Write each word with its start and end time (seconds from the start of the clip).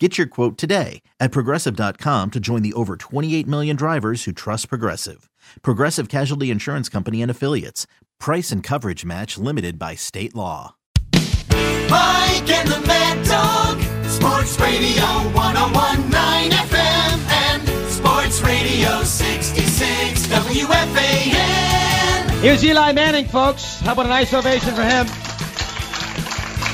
Get 0.00 0.18
your 0.18 0.26
quote 0.26 0.58
today 0.58 1.02
at 1.20 1.30
progressive.com 1.30 2.32
to 2.32 2.40
join 2.40 2.62
the 2.62 2.72
over 2.72 2.96
28 2.96 3.46
million 3.46 3.76
drivers 3.76 4.24
who 4.24 4.32
trust 4.32 4.68
Progressive. 4.68 5.30
Progressive 5.62 6.08
Casualty 6.08 6.50
Insurance 6.50 6.88
Company 6.88 7.22
and 7.22 7.30
Affiliates. 7.30 7.86
Price 8.18 8.50
and 8.50 8.60
coverage 8.60 9.04
match 9.04 9.38
limited 9.38 9.78
by 9.78 9.94
state 9.94 10.34
law. 10.34 10.74
Mike 11.12 12.50
and 12.50 12.68
the 12.68 12.82
Mad 12.88 13.24
Dog. 13.24 13.80
Sports 14.10 14.58
Radio 14.58 15.04
1019 15.32 16.50
FM 16.50 17.30
and 17.30 17.62
Sports 17.88 18.40
Radio 18.42 19.04
66 19.04 20.26
WFAN. 20.26 22.30
Here's 22.40 22.64
Eli 22.64 22.90
Manning, 22.92 23.26
folks. 23.26 23.78
How 23.80 23.92
about 23.92 24.06
a 24.06 24.08
nice 24.08 24.34
ovation 24.34 24.74
for 24.74 24.82
him? 24.82 25.06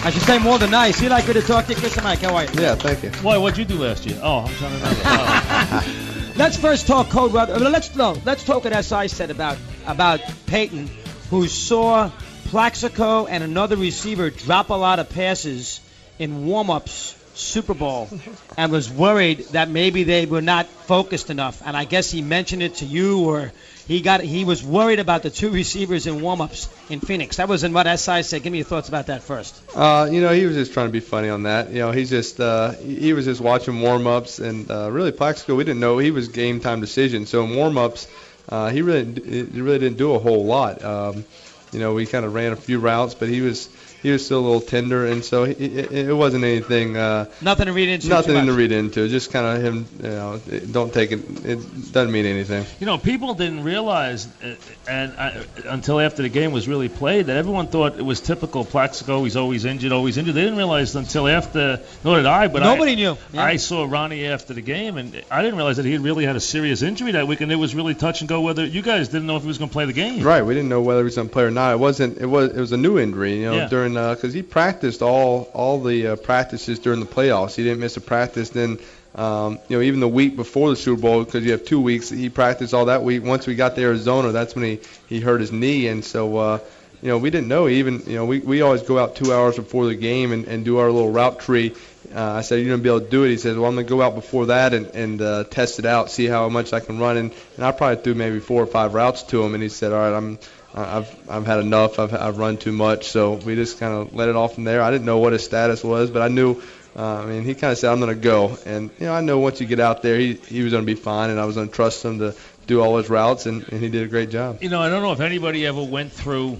I 0.02 0.10
should 0.10 0.22
say 0.22 0.38
more 0.38 0.58
than 0.58 0.70
nice. 0.70 1.02
Eli, 1.02 1.20
good 1.26 1.34
to 1.34 1.42
talk 1.42 1.66
to 1.66 1.74
you. 1.74 1.78
Kiss 1.80 1.94
the 1.94 2.02
mic. 2.02 2.20
How 2.20 2.34
are 2.34 2.44
you? 2.44 2.50
Yeah, 2.54 2.74
thank 2.74 3.02
you. 3.02 3.10
Why? 3.22 3.36
What'd 3.36 3.58
you 3.58 3.64
do 3.66 3.82
last 3.82 4.06
year? 4.06 4.18
Oh, 4.22 4.40
I'm 4.40 4.54
trying 4.54 4.72
to 4.72 4.76
remember. 4.78 5.00
Oh. 6.32 6.32
Let's 6.36 6.56
first 6.56 6.86
talk 6.86 7.10
code 7.10 7.34
red. 7.34 7.50
uh, 7.50 7.58
Let's 7.58 7.94
no. 7.96 8.16
Let's 8.24 8.44
talk 8.44 8.64
what 8.64 8.72
SI 8.84 9.08
said 9.08 9.30
about 9.30 9.58
about 9.86 10.20
Peyton, 10.46 10.88
who 11.28 11.46
saw 11.48 12.10
Plaxico 12.46 13.26
and 13.26 13.44
another 13.44 13.76
receiver 13.76 14.30
drop 14.30 14.70
a 14.70 14.74
lot 14.74 15.00
of 15.00 15.10
passes 15.10 15.80
in 16.18 16.46
warm-ups 16.46 17.16
Super 17.34 17.74
Bowl, 17.74 18.08
and 18.56 18.72
was 18.72 18.90
worried 18.90 19.40
that 19.50 19.68
maybe 19.68 20.04
they 20.04 20.24
were 20.24 20.40
not 20.40 20.66
focused 20.66 21.28
enough. 21.30 21.62
And 21.64 21.76
I 21.76 21.84
guess 21.84 22.10
he 22.10 22.22
mentioned 22.22 22.62
it 22.62 22.76
to 22.76 22.86
you, 22.86 23.24
or 23.28 23.52
he 23.90 24.02
got 24.02 24.20
he 24.20 24.44
was 24.44 24.62
worried 24.62 25.00
about 25.00 25.24
the 25.24 25.30
two 25.30 25.50
receivers 25.50 26.06
in 26.06 26.20
warm-ups 26.20 26.68
in 26.90 27.00
Phoenix. 27.00 27.38
That 27.38 27.48
was 27.48 27.64
in 27.64 27.72
what 27.72 27.88
SI 27.98 28.22
said. 28.22 28.44
Give 28.44 28.52
me 28.52 28.58
your 28.58 28.64
thoughts 28.64 28.88
about 28.88 29.08
that 29.08 29.24
first. 29.24 29.60
Uh, 29.74 30.08
you 30.08 30.20
know, 30.20 30.32
he 30.32 30.46
was 30.46 30.54
just 30.54 30.72
trying 30.72 30.86
to 30.86 30.92
be 30.92 31.00
funny 31.00 31.28
on 31.28 31.42
that. 31.42 31.70
You 31.70 31.80
know, 31.80 31.90
he's 31.90 32.08
just 32.08 32.38
uh, 32.38 32.70
he 32.70 33.12
was 33.14 33.24
just 33.24 33.40
watching 33.40 33.80
warm-ups, 33.80 34.38
and 34.38 34.70
uh, 34.70 34.92
really 34.92 35.10
Plaxico, 35.10 35.56
we 35.56 35.64
didn't 35.64 35.80
know 35.80 35.98
he 35.98 36.12
was 36.12 36.28
game 36.28 36.60
time 36.60 36.80
decision. 36.80 37.26
So 37.26 37.42
in 37.42 37.56
warm-ups, 37.56 38.06
uh, 38.48 38.70
he 38.70 38.82
really 38.82 39.06
he 39.06 39.60
really 39.60 39.80
didn't 39.80 39.98
do 39.98 40.14
a 40.14 40.20
whole 40.20 40.44
lot. 40.44 40.84
Um, 40.84 41.24
you 41.72 41.80
know, 41.80 41.92
we 41.92 42.06
kind 42.06 42.24
of 42.24 42.32
ran 42.32 42.52
a 42.52 42.56
few 42.56 42.78
routes, 42.78 43.14
but 43.14 43.28
he 43.28 43.40
was 43.40 43.68
he 44.02 44.10
was 44.10 44.24
still 44.24 44.40
a 44.40 44.46
little 44.46 44.60
tender, 44.60 45.06
and 45.06 45.24
so 45.24 45.44
he, 45.44 45.52
it, 45.52 45.92
it 46.08 46.12
wasn't 46.14 46.44
anything. 46.44 46.96
Uh, 46.96 47.26
Nothing 47.40 47.66
to 47.66 47.72
read 47.72 47.88
into. 47.88 48.08
Nothing 48.08 48.40
too 48.40 48.46
to 48.46 48.52
read 48.52 48.72
into. 48.72 49.08
Just 49.08 49.32
kind 49.32 49.46
of 49.46 49.62
him. 49.62 49.86
You 50.02 50.08
know, 50.08 50.40
don't 50.72 50.92
take 50.92 51.12
it. 51.12 51.20
It 51.44 51.92
doesn't 51.92 52.12
mean 52.12 52.26
anything. 52.26 52.64
you 52.80 52.86
know, 52.86 52.98
people 52.98 53.34
didn't 53.34 53.62
realize, 53.64 54.26
uh, 54.42 54.54
and 54.88 55.12
I, 55.18 55.44
until 55.66 56.00
after 56.00 56.22
the 56.22 56.28
game 56.28 56.52
was 56.52 56.66
really 56.68 56.88
played, 56.88 57.26
that 57.26 57.36
everyone 57.36 57.66
thought 57.68 57.98
it 57.98 58.04
was 58.04 58.20
typical 58.20 58.64
Plaxico. 58.64 59.24
He's 59.24 59.36
always 59.36 59.64
injured, 59.64 59.92
always 59.92 60.16
injured. 60.18 60.34
They 60.34 60.42
didn't 60.42 60.58
realize 60.58 60.94
until 60.96 61.28
after. 61.28 61.80
Nor 62.04 62.16
did 62.16 62.26
I. 62.26 62.48
But 62.48 62.62
Nobody 62.62 62.92
I, 62.92 62.94
knew. 62.94 63.16
Yeah. 63.32 63.44
I 63.44 63.56
saw 63.56 63.84
Ronnie 63.84 64.26
after 64.26 64.54
the 64.54 64.62
game, 64.62 64.96
and 64.96 65.22
I 65.30 65.42
didn't 65.42 65.56
realize 65.56 65.76
that 65.76 65.86
he 65.86 65.92
had 65.92 66.00
really 66.02 66.24
had 66.24 66.36
a 66.36 66.40
serious 66.40 66.82
injury 66.82 67.12
that 67.12 67.26
week, 67.26 67.40
and 67.40 67.50
it 67.52 67.56
was 67.56 67.74
really 67.74 67.94
touch 67.94 68.20
and 68.20 68.28
go 68.28 68.40
whether 68.40 68.64
you 68.64 68.82
guys 68.82 69.08
didn't 69.08 69.26
know 69.26 69.36
if 69.36 69.42
he 69.42 69.48
was 69.48 69.58
going 69.58 69.68
to 69.68 69.72
play 69.72 69.84
the 69.84 69.92
game. 69.92 70.22
Right, 70.22 70.42
we 70.42 70.54
didn't 70.54 70.68
know 70.68 70.80
whether 70.80 71.00
he 71.00 71.04
was 71.04 71.16
going 71.16 71.28
to 71.28 71.32
play 71.32 71.44
or 71.44 71.50
not. 71.50 71.72
It 71.74 71.78
wasn't. 71.78 72.18
It 72.18 72.26
was. 72.26 72.50
It 72.50 72.60
was 72.60 72.72
a 72.72 72.76
new 72.76 72.98
injury, 72.98 73.40
you 73.40 73.44
know, 73.46 73.54
Yeah. 73.56 73.68
during 73.68 73.89
because 73.94 74.32
he 74.32 74.42
practiced 74.42 75.02
all 75.02 75.50
all 75.54 75.80
the 75.80 76.08
uh, 76.08 76.16
practices 76.16 76.78
during 76.78 77.00
the 77.00 77.06
playoffs. 77.06 77.54
He 77.54 77.62
didn't 77.62 77.80
miss 77.80 77.96
a 77.96 78.00
practice. 78.00 78.50
Then, 78.50 78.78
um, 79.14 79.58
you 79.68 79.76
know, 79.76 79.82
even 79.82 80.00
the 80.00 80.08
week 80.08 80.36
before 80.36 80.70
the 80.70 80.76
Super 80.76 81.00
Bowl, 81.00 81.24
because 81.24 81.44
you 81.44 81.52
have 81.52 81.64
two 81.64 81.80
weeks, 81.80 82.08
he 82.10 82.28
practiced 82.28 82.74
all 82.74 82.86
that 82.86 83.02
week. 83.02 83.24
Once 83.24 83.46
we 83.46 83.54
got 83.54 83.74
to 83.76 83.82
Arizona, 83.82 84.32
that's 84.32 84.54
when 84.54 84.64
he 84.64 84.80
he 85.08 85.20
hurt 85.20 85.40
his 85.40 85.52
knee, 85.52 85.88
and 85.88 86.04
so. 86.04 86.36
Uh, 86.36 86.58
you 87.02 87.08
know, 87.08 87.16
we 87.16 87.30
didn't 87.30 87.48
know. 87.48 87.66
Even, 87.66 88.02
you 88.06 88.16
know, 88.16 88.26
we, 88.26 88.40
we 88.40 88.60
always 88.60 88.82
go 88.82 88.98
out 88.98 89.16
two 89.16 89.32
hours 89.32 89.56
before 89.56 89.86
the 89.86 89.94
game 89.94 90.32
and, 90.32 90.46
and 90.46 90.66
do 90.66 90.76
our 90.76 90.90
little 90.90 91.10
route 91.10 91.40
tree. 91.40 91.74
Uh, 92.14 92.22
I 92.22 92.40
said, 92.42 92.56
you're 92.56 92.68
going 92.68 92.80
to 92.80 92.82
be 92.82 92.90
able 92.90 93.00
to 93.00 93.08
do 93.08 93.24
it. 93.24 93.30
He 93.30 93.36
says, 93.38 93.56
well, 93.56 93.66
I'm 93.66 93.74
going 93.74 93.86
to 93.86 93.88
go 93.88 94.02
out 94.02 94.14
before 94.14 94.46
that 94.46 94.74
and, 94.74 94.86
and 94.88 95.22
uh, 95.22 95.44
test 95.44 95.78
it 95.78 95.86
out, 95.86 96.10
see 96.10 96.26
how 96.26 96.48
much 96.50 96.74
I 96.74 96.80
can 96.80 96.98
run. 96.98 97.16
And, 97.16 97.32
and 97.56 97.64
I 97.64 97.72
probably 97.72 98.02
threw 98.02 98.14
maybe 98.14 98.38
four 98.38 98.62
or 98.62 98.66
five 98.66 98.92
routes 98.92 99.22
to 99.24 99.42
him. 99.42 99.54
And 99.54 99.62
he 99.62 99.70
said, 99.70 99.92
all 99.92 99.98
right, 99.98 100.14
I'm, 100.14 100.38
I've, 100.74 101.30
I've 101.30 101.46
had 101.46 101.60
enough. 101.60 101.98
I've, 101.98 102.14
I've 102.14 102.38
run 102.38 102.56
too 102.56 102.72
much. 102.72 103.08
So 103.08 103.34
we 103.34 103.54
just 103.54 103.78
kind 103.78 103.92
of 103.94 104.14
let 104.14 104.28
it 104.28 104.36
off 104.36 104.54
from 104.54 104.64
there. 104.64 104.82
I 104.82 104.90
didn't 104.90 105.06
know 105.06 105.18
what 105.18 105.32
his 105.32 105.44
status 105.44 105.82
was, 105.82 106.10
but 106.10 106.22
I 106.22 106.28
knew. 106.28 106.62
Uh, 106.96 107.22
I 107.22 107.26
mean, 107.26 107.44
he 107.44 107.54
kind 107.54 107.70
of 107.72 107.78
said, 107.78 107.92
I'm 107.92 108.00
going 108.00 108.14
to 108.14 108.20
go. 108.20 108.58
And, 108.66 108.90
you 108.98 109.06
know, 109.06 109.14
I 109.14 109.20
know 109.20 109.38
once 109.38 109.60
you 109.60 109.66
get 109.66 109.78
out 109.78 110.02
there, 110.02 110.18
he, 110.18 110.34
he 110.34 110.62
was 110.62 110.72
going 110.72 110.84
to 110.84 110.92
be 110.92 111.00
fine, 111.00 111.30
and 111.30 111.38
I 111.38 111.44
was 111.44 111.54
going 111.54 111.68
to 111.68 111.74
trust 111.74 112.04
him 112.04 112.18
to 112.18 112.34
do 112.66 112.80
all 112.80 112.96
his 112.98 113.08
routes, 113.08 113.46
and, 113.46 113.62
and 113.68 113.80
he 113.80 113.88
did 113.88 114.02
a 114.02 114.08
great 114.08 114.30
job. 114.30 114.60
You 114.60 114.70
know, 114.70 114.80
I 114.80 114.88
don't 114.88 115.02
know 115.02 115.12
if 115.12 115.20
anybody 115.20 115.66
ever 115.66 115.82
went 115.82 116.10
through 116.10 116.58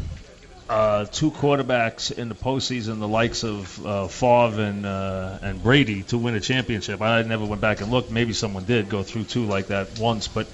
uh, 0.68 1.04
two 1.06 1.32
quarterbacks 1.32 2.16
in 2.16 2.28
the 2.28 2.36
postseason, 2.36 3.00
the 3.00 3.08
likes 3.08 3.42
of 3.42 3.84
uh, 3.84 4.06
Favre 4.06 4.62
and 4.62 4.86
uh, 4.86 5.38
and 5.42 5.60
Brady, 5.60 6.04
to 6.04 6.18
win 6.18 6.36
a 6.36 6.40
championship. 6.40 7.02
I 7.02 7.22
never 7.22 7.44
went 7.44 7.60
back 7.60 7.80
and 7.80 7.90
looked. 7.90 8.12
Maybe 8.12 8.32
someone 8.32 8.64
did 8.64 8.88
go 8.88 9.02
through 9.02 9.24
two 9.24 9.46
like 9.46 9.66
that 9.66 9.98
once. 9.98 10.28
But 10.28 10.46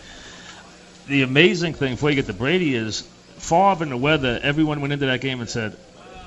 the 1.06 1.20
amazing 1.20 1.74
thing 1.74 1.92
before 1.92 2.08
you 2.08 2.16
get 2.16 2.26
to 2.26 2.32
Brady 2.32 2.74
is 2.74 3.06
Favre 3.46 3.82
and 3.82 3.92
the 3.92 3.96
weather. 3.96 4.38
Everyone 4.42 4.80
went 4.80 4.92
into 4.92 5.06
that 5.06 5.20
game 5.20 5.40
and 5.40 5.48
said. 5.48 5.76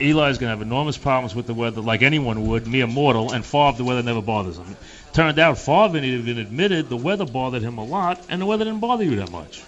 Eli's 0.01 0.37
going 0.37 0.49
to 0.49 0.55
have 0.55 0.61
enormous 0.61 0.97
problems 0.97 1.35
with 1.35 1.45
the 1.45 1.53
weather, 1.53 1.81
like 1.81 2.03
anyone 2.03 2.47
would, 2.47 2.65
mere 2.65 2.87
mortal, 2.87 3.33
and 3.33 3.43
Favre, 3.43 3.77
the 3.77 3.83
weather 3.83 4.01
never 4.01 4.21
bothers 4.21 4.57
him. 4.57 4.77
Turned 5.11 5.37
out 5.39 5.57
Favre 5.57 5.97
even 5.97 6.37
admitted 6.37 6.87
the 6.87 6.95
weather 6.95 7.25
bothered 7.25 7.63
him 7.63 7.77
a 7.77 7.83
lot, 7.83 8.17
and 8.29 8.41
the 8.41 8.45
weather 8.45 8.63
didn't 8.63 8.79
bother 8.79 9.03
you 9.03 9.17
that 9.17 9.29
much. 9.29 9.61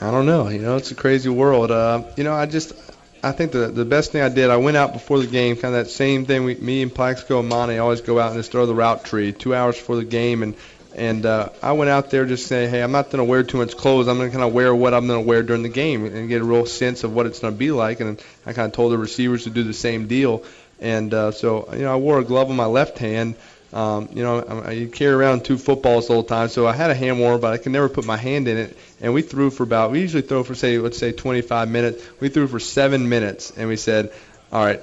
I 0.00 0.12
don't 0.12 0.26
know. 0.26 0.48
You 0.48 0.60
know, 0.60 0.76
it's 0.76 0.92
a 0.92 0.94
crazy 0.94 1.28
world. 1.28 1.72
Uh, 1.72 2.04
you 2.16 2.22
know, 2.22 2.32
I 2.32 2.46
just, 2.46 2.72
I 3.24 3.32
think 3.32 3.50
the 3.50 3.66
the 3.66 3.84
best 3.84 4.12
thing 4.12 4.22
I 4.22 4.28
did, 4.28 4.48
I 4.48 4.58
went 4.58 4.76
out 4.76 4.92
before 4.92 5.18
the 5.18 5.26
game, 5.26 5.56
kind 5.56 5.74
of 5.74 5.84
that 5.84 5.90
same 5.90 6.24
thing. 6.24 6.44
We, 6.44 6.54
me 6.54 6.82
and 6.82 6.94
Plaxico 6.94 7.40
and 7.40 7.52
Amani 7.52 7.78
always 7.78 8.00
go 8.00 8.20
out 8.20 8.30
and 8.30 8.38
just 8.38 8.52
throw 8.52 8.66
the 8.66 8.74
route 8.74 9.04
tree 9.04 9.32
two 9.32 9.54
hours 9.56 9.76
before 9.76 9.96
the 9.96 10.04
game, 10.04 10.44
and 10.44 10.54
and 10.96 11.26
uh, 11.26 11.48
I 11.62 11.72
went 11.72 11.90
out 11.90 12.10
there 12.10 12.24
just 12.24 12.46
saying, 12.46 12.70
hey, 12.70 12.82
I'm 12.82 12.92
not 12.92 13.06
going 13.06 13.18
to 13.18 13.24
wear 13.24 13.42
too 13.42 13.58
much 13.58 13.76
clothes. 13.76 14.08
I'm 14.08 14.16
going 14.16 14.30
to 14.30 14.36
kind 14.36 14.46
of 14.46 14.54
wear 14.54 14.74
what 14.74 14.94
I'm 14.94 15.06
going 15.06 15.22
to 15.22 15.26
wear 15.26 15.42
during 15.42 15.62
the 15.62 15.68
game 15.68 16.04
and 16.04 16.28
get 16.28 16.40
a 16.40 16.44
real 16.44 16.66
sense 16.66 17.04
of 17.04 17.14
what 17.14 17.26
it's 17.26 17.40
going 17.40 17.52
to 17.52 17.58
be 17.58 17.70
like. 17.70 18.00
And 18.00 18.22
I 18.46 18.52
kind 18.52 18.66
of 18.66 18.72
told 18.72 18.92
the 18.92 18.98
receivers 18.98 19.44
to 19.44 19.50
do 19.50 19.62
the 19.64 19.72
same 19.72 20.06
deal. 20.06 20.44
And 20.80 21.12
uh, 21.12 21.32
so, 21.32 21.68
you 21.72 21.82
know, 21.82 21.92
I 21.92 21.96
wore 21.96 22.18
a 22.18 22.24
glove 22.24 22.50
on 22.50 22.56
my 22.56 22.66
left 22.66 22.98
hand. 22.98 23.34
Um, 23.72 24.08
you 24.12 24.22
know, 24.22 24.40
I, 24.40 24.70
I 24.70 24.86
carry 24.86 25.14
around 25.14 25.44
two 25.44 25.58
footballs 25.58 26.06
the 26.06 26.14
whole 26.14 26.22
time, 26.22 26.46
so 26.48 26.64
I 26.64 26.72
had 26.72 26.90
a 26.92 26.94
hand 26.94 27.18
warmer, 27.18 27.38
but 27.38 27.52
I 27.52 27.58
could 27.58 27.72
never 27.72 27.88
put 27.88 28.04
my 28.04 28.16
hand 28.16 28.46
in 28.46 28.56
it. 28.56 28.78
And 29.00 29.12
we 29.12 29.22
threw 29.22 29.50
for 29.50 29.64
about, 29.64 29.90
we 29.90 30.00
usually 30.00 30.22
throw 30.22 30.44
for 30.44 30.54
say, 30.54 30.78
let's 30.78 30.96
say 30.96 31.10
25 31.10 31.68
minutes. 31.68 32.04
We 32.20 32.28
threw 32.28 32.46
for 32.46 32.60
seven 32.60 33.08
minutes, 33.08 33.52
and 33.56 33.68
we 33.68 33.76
said, 33.76 34.12
all 34.52 34.64
right, 34.64 34.80